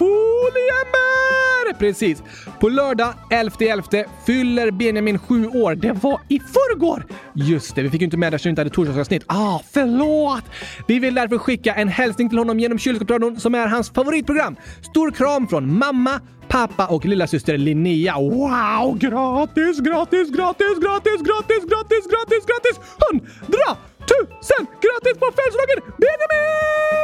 [1.67, 2.23] det Precis.
[2.59, 5.75] På lördag 11.11 fyller Benjamin sju år.
[5.75, 7.05] Det var i förrgår!
[7.33, 9.23] Just det, vi fick ju inte med det så vi inte hade torsdagsavsnitt.
[9.27, 10.43] Ah, förlåt!
[10.87, 14.55] Vi vill därför skicka en hälsning till honom genom kylskåpsradion som är hans favoritprogram.
[14.81, 18.15] Stor kram från mamma, pappa och lilla syster Linnea.
[18.19, 18.97] Wow!
[18.97, 22.79] Gratis, gratis, gratis, gratis, gratis, gratis, gratis, gratis!
[23.09, 23.77] Hundra
[24.11, 26.95] tusen grattis på födelsedagen Benjamin!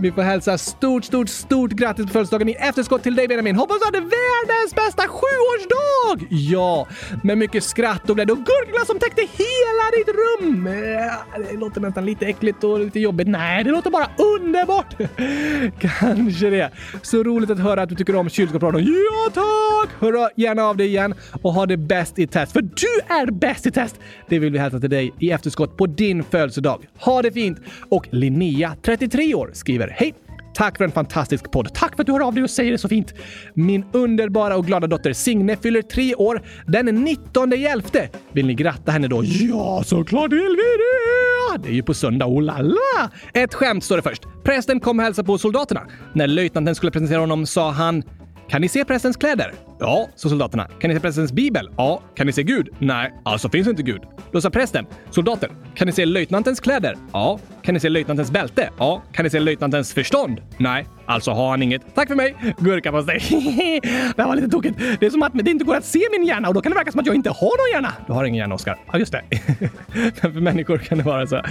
[0.00, 3.56] Vi får hälsa stort, stort, stort grattis på födelsedagen i efterskott till dig Benjamin.
[3.56, 6.26] Hoppas du hade världens bästa sjuårsdag!
[6.30, 6.86] Ja,
[7.22, 10.66] med mycket skratt och glädje och gurkglass som täckte hela ditt rum.
[10.66, 10.72] Eh,
[11.50, 13.28] det låter nästan lite äckligt och lite jobbigt.
[13.28, 14.94] Nej, det låter bara underbart!
[16.00, 16.70] Kanske det.
[17.02, 18.84] Så roligt att höra att du tycker om kylskåpsradion.
[18.84, 19.90] Ja, tack!
[20.00, 23.66] Hör gärna av dig igen och ha det bäst i test, för du är bäst
[23.66, 24.00] i test!
[24.28, 26.86] Det vill vi hälsa till dig i efterskott på din födelsedag.
[26.98, 27.58] Ha det fint!
[27.88, 30.14] Och Linnea, 33 år, skriver Hej!
[30.56, 31.74] Tack för en fantastisk podd.
[31.74, 33.14] Tack för att du hör av dig och säger det så fint.
[33.54, 38.08] Min underbara och glada dotter Signe fyller tre år den 19 elfte.
[38.32, 39.22] Vill ni gratta henne då?
[39.24, 41.62] Ja, såklart vill vi det!
[41.62, 42.26] Det är ju på söndag.
[42.26, 43.10] Oh la la!
[43.34, 44.22] Ett skämt står det först.
[44.44, 45.80] Prästen kom och hälsade på soldaterna.
[46.12, 48.02] När löjtnanten skulle presentera honom sa han
[48.48, 49.52] kan ni se prästens kläder?
[49.78, 50.68] Ja, sa soldaterna.
[50.78, 51.70] Kan ni se prästens bibel?
[51.76, 52.02] Ja.
[52.14, 52.68] Kan ni se Gud?
[52.78, 54.02] Nej, alltså finns inte Gud.
[54.32, 54.86] Då sa prästen.
[55.10, 56.96] Soldater, kan ni se löjtnantens kläder?
[57.12, 57.38] Ja.
[57.62, 58.70] Kan ni se löjtnantens bälte?
[58.78, 59.02] Ja.
[59.12, 60.40] Kan ni se löjtnantens förstånd?
[60.58, 61.94] Nej, alltså har han inget.
[61.94, 62.36] Tack för mig!
[62.58, 63.20] Gurkapastej.
[64.16, 64.78] det här var lite tokigt.
[65.00, 66.78] Det är som att det inte går att se min hjärna och då kan det
[66.78, 67.92] verka som att jag inte har någon hjärna.
[68.06, 68.78] Du har ingen hjärna, Oskar.
[68.92, 69.22] Ja, just det.
[70.22, 71.42] Men för människor kan det vara så.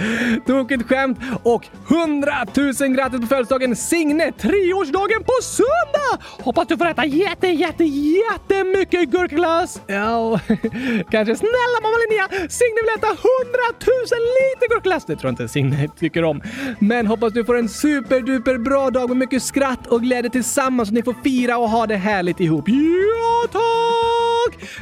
[0.46, 4.32] Tokigt skämt och 100 000 grattis på födelsedagen Signe!
[4.32, 6.24] Treårsdagen på söndag!
[6.42, 7.84] Hoppas du får äta jätte, jätte,
[8.30, 9.80] jättemycket gurkaglass.
[9.86, 10.40] Ja,
[11.10, 15.04] kanske snälla mamma Linnea, Signe vill äta hundratusen liter gurkaglass.
[15.04, 16.42] Det tror jag inte Signe tycker om.
[16.78, 20.94] Men hoppas du får en superduper bra dag med mycket skratt och glädje tillsammans så
[20.94, 22.68] ni får fira och ha det härligt ihop.
[22.68, 24.15] Ja, tack!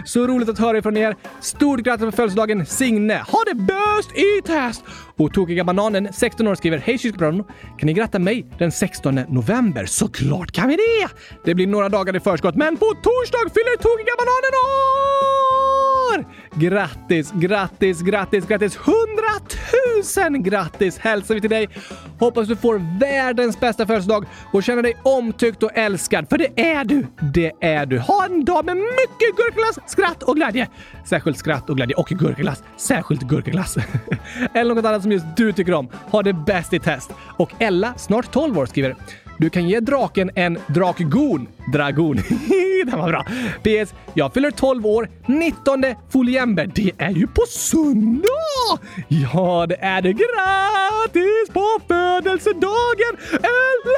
[0.04, 1.16] Så roligt att höra ifrån er.
[1.40, 3.14] Stort grattis på födelsedagen Signe.
[3.14, 4.84] Ha det bäst i test!
[5.16, 7.44] Och Tokiga Bananen, 16 år, skriver Hej kylskåpsradion!
[7.78, 9.86] Kan ni gratta mig den 16 november?
[9.86, 11.08] Såklart kan vi det!
[11.44, 15.73] Det blir några dagar i förskott, men på torsdag fyller Tokiga Bananen år!
[16.54, 18.76] Grattis, grattis, grattis, grattis!
[18.76, 21.68] 100 000 grattis hälsar vi till dig!
[22.18, 26.84] Hoppas du får världens bästa födelsedag och känner dig omtyckt och älskad, för det är
[26.84, 27.06] du!
[27.34, 27.98] Det är du!
[27.98, 30.68] Ha en dag med mycket gurkaglass, skratt och glädje!
[31.04, 32.62] Särskilt skratt och glädje och gurkaglass.
[32.76, 33.76] Särskilt gurkaglass.
[34.54, 35.88] Eller något annat som just du tycker om.
[36.10, 37.10] Ha det bäst i test!
[37.36, 38.96] Och Ella, snart 12 år, skriver
[39.38, 41.48] du kan ge draken en drakgon.
[41.72, 42.16] Dragon.
[42.86, 43.24] Den var bra.
[43.62, 43.94] PS.
[44.14, 46.70] Jag fyller 12 år 19 foliember.
[46.74, 48.28] Det är ju på söndag!
[49.08, 50.12] Ja, det är det.
[50.12, 53.94] Grattis på födelsedagen Ella!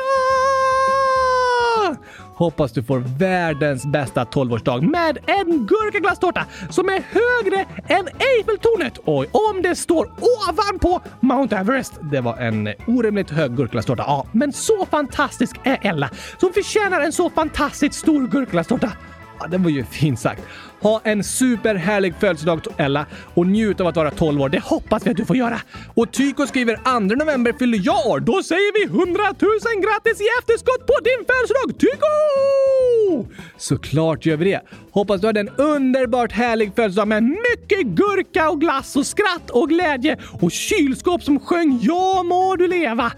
[2.37, 8.99] Hoppas du får världens bästa 12-årsdag med en gurkaglasstårta som är högre än Eiffeltornet.
[8.99, 11.93] Och om det står ovanpå Mount Everest.
[12.03, 14.05] Det var en orimligt hög gurkaglasstårta.
[14.07, 18.93] Ja, men så fantastisk är Ella som förtjänar en så fantastiskt stor gurkaglasstårta.
[19.41, 20.43] Ja, det var ju fint sagt.
[20.81, 24.49] Ha en superhärlig födelsedag Ella och njut av att vara 12 år.
[24.49, 25.61] Det hoppas vi att du får göra.
[25.95, 28.21] Och Tyko skriver 2 november fyller jag år.
[28.21, 29.51] Då säger vi 100 000
[29.83, 33.35] grattis i efterskott på din födelsedag Tyko!
[33.57, 34.61] Såklart gör vi det.
[34.91, 39.69] Hoppas du hade en underbart härlig födelsedag med mycket gurka och glass och skratt och
[39.69, 43.13] glädje och kylskåp som sjöng Ja må du leva.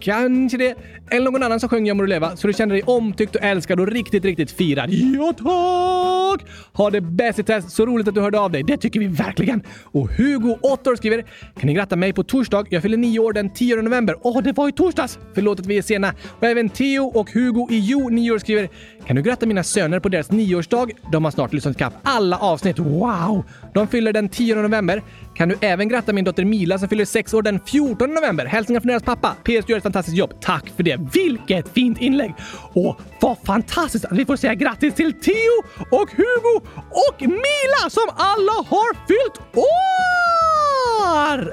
[0.00, 0.74] Kanske det.
[1.10, 3.42] Eller någon annan som sjöng Ja må du leva så du känner dig omtyckt och
[3.42, 4.90] älskad och riktigt, riktigt firad.
[4.90, 6.48] Ja tack!
[6.72, 7.70] Ha det bäst i test.
[7.70, 8.62] Så roligt att du hörde av dig.
[8.62, 9.62] Det tycker vi verkligen.
[9.82, 11.22] Och Hugo, 8 år, skriver
[11.60, 12.66] Kan ni gratta mig på torsdag?
[12.70, 14.16] Jag fyller 9 år den 10 november.
[14.22, 15.18] Åh, det var i torsdags!
[15.34, 16.14] Förlåt att vi är sena.
[16.40, 18.68] Och även Theo och Hugo i Jo, 9 år, skriver
[19.06, 20.90] Kan du gratta mina söner på deras nioårsdag?
[21.12, 22.78] De har snart lyssnat kapp alla avsnitt.
[22.78, 23.44] Wow!
[23.74, 25.02] De fyller den 10 november.
[25.36, 28.44] Kan du även gratta min dotter Mila som fyller 6 år den 14 november?
[28.44, 29.28] Hälsningar från deras pappa.
[29.28, 30.34] PS, du gör ett fantastiskt jobb.
[30.40, 30.97] Tack för det.
[31.12, 32.34] Vilket fint inlägg!
[32.72, 36.60] Och vad fantastiskt att vi får säga grattis till Theo och Hugo
[37.08, 40.37] och Mila som alla har fyllt år!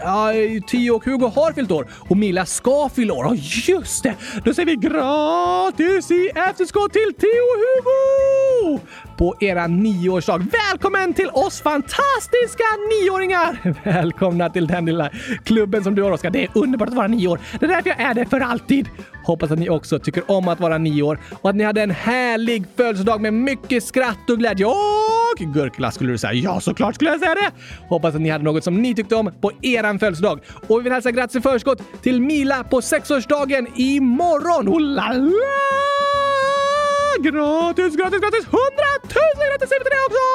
[0.01, 0.31] Ja,
[0.67, 3.25] Theo och Hugo har fyllt år och Mila ska fylla år.
[3.25, 3.35] Ja,
[3.73, 4.15] just det!
[4.43, 8.79] Då säger vi grattis i efterskott till Theo och Hugo!
[9.17, 10.37] På era nioårsdag.
[10.37, 13.75] Välkommen till oss fantastiska nioåringar!
[13.83, 15.09] Välkomna till den lilla
[15.43, 16.29] klubben som du har Oskar.
[16.29, 17.39] Det är underbart att vara nio år.
[17.59, 18.89] Det är därför jag är det för alltid.
[19.25, 21.91] Hoppas att ni också tycker om att vara nio år och att ni hade en
[21.91, 26.33] härlig födelsedag med mycket skratt och glädje och gurkglass skulle du säga.
[26.33, 27.51] Ja, såklart skulle jag säga det!
[27.89, 30.39] Hoppas att ni hade något som ni tyckte om på eran födelsedag.
[30.67, 34.69] Och vi vill hälsa grattis i förskott till Mila på sexårsdagen imorgon.
[34.69, 35.85] Oh la la!
[37.19, 38.45] Gratis, gratis, gratis!
[38.45, 40.25] Hundratusen grattis säger vi till dig också!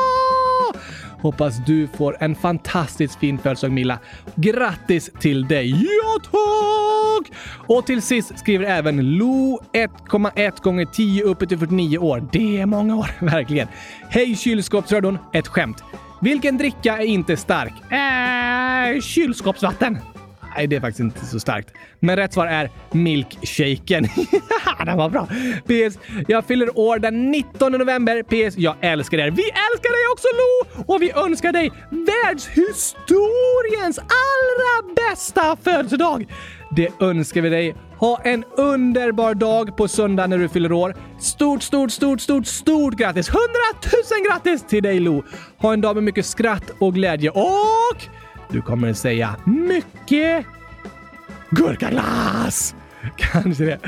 [1.23, 3.99] Hoppas du får en fantastiskt fin födelsedag Mila.
[4.35, 5.71] Grattis till dig!
[5.71, 7.33] Ja tack!
[7.67, 12.29] Och till sist skriver även Lo 1,1 gånger 10 uppe till 49 år.
[12.33, 13.69] Det är många år, verkligen.
[14.09, 15.85] Hej kylskåpsradion, ett skämt.
[16.21, 17.73] Vilken dricka är inte stark?
[17.93, 19.99] Äh, kylskåpsvatten.
[20.57, 21.73] Nej, det är faktiskt inte så starkt.
[22.01, 24.09] Men rätt svar är milkshaken.
[24.87, 25.27] Den var bra.
[25.65, 25.99] PS.
[26.29, 28.23] Jag fyller år den 19 november.
[28.23, 28.59] PS.
[28.59, 29.31] Jag älskar er.
[29.31, 30.85] Vi älskar dig också Lo!
[30.95, 36.27] Och vi önskar dig världshistoriens allra bästa födelsedag.
[36.77, 37.75] Det önskar vi dig.
[37.99, 40.97] Ha en underbar dag på söndag när du fyller år.
[41.21, 43.29] Stort, stort, stort, stort, stort grattis!
[43.29, 43.41] 100
[44.21, 45.23] 000 grattis till dig Lo!
[45.59, 47.97] Ha en dag med mycket skratt och glädje och
[48.53, 50.47] du kommer säga mycket
[51.51, 52.75] gurkaglass!
[53.17, 53.79] Kanske det.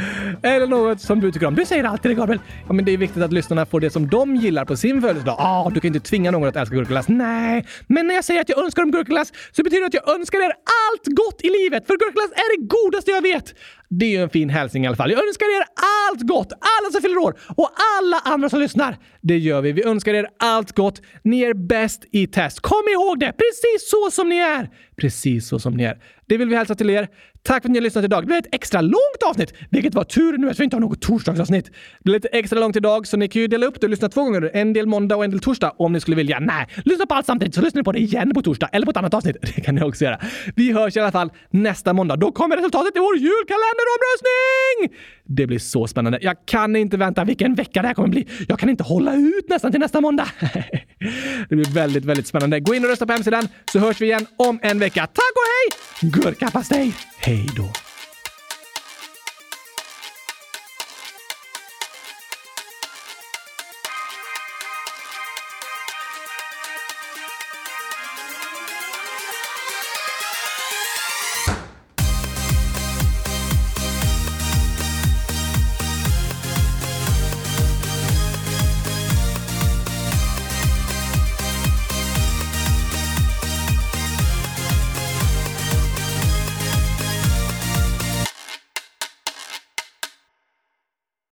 [0.42, 1.54] Eller något som du tycker om.
[1.54, 2.40] Du säger alltid det, Gabriel.
[2.66, 5.36] Ja, men det är viktigt att lyssnarna får det som de gillar på sin födelsedag.
[5.38, 7.08] Ah, du kan inte tvinga någon att älska gurkaglass.
[7.08, 10.14] Nej, men när jag säger att jag önskar dem gurkaglass så betyder det att jag
[10.14, 11.86] önskar er allt gott i livet.
[11.86, 13.54] För gurkaglass är det godaste jag vet.
[13.88, 15.10] Det är ju en fin hälsning i alla fall.
[15.10, 15.64] Jag önskar er
[16.10, 18.96] allt gott, alla som fyller år och alla andra som lyssnar.
[19.20, 19.72] Det gör vi.
[19.72, 21.02] Vi önskar er allt gott.
[21.24, 22.60] Ni är bäst i test.
[22.60, 23.32] Kom ihåg det!
[23.32, 24.70] Precis så som ni är!
[24.96, 25.98] Precis så som ni är.
[26.26, 27.08] Det vill vi hälsa till er.
[27.44, 28.22] Tack för att ni har lyssnat idag.
[28.22, 31.00] Det blev ett extra långt avsnitt, vilket var tur nu att vi inte har något
[31.00, 31.64] torsdagsavsnitt.
[31.64, 34.08] Det blev lite extra långt idag, så ni kan ju dela upp det och lyssna
[34.08, 34.50] två gånger.
[34.54, 36.40] En del måndag och en del torsdag om ni skulle vilja.
[36.40, 38.90] Nej, lyssna på allt samtidigt så lyssnar ni på det igen på torsdag eller på
[38.90, 39.36] ett annat avsnitt.
[39.54, 40.18] Det kan ni också göra.
[40.56, 42.16] Vi hörs i alla fall nästa måndag.
[42.16, 44.98] Då kommer resultatet i vår julkalenderomröstning!
[45.24, 46.18] Det blir så spännande.
[46.22, 48.28] Jag kan inte vänta vilken vecka det här kommer bli.
[48.48, 50.28] Jag kan inte hålla ut nästan till nästa måndag.
[51.48, 52.60] det blir väldigt, väldigt spännande.
[52.60, 55.00] Gå in och rösta på hemsidan så hörs vi igen om en vecka.
[55.00, 56.10] Tack och hej!
[56.10, 56.94] Gurkapastej!
[57.32, 57.81] Hej då!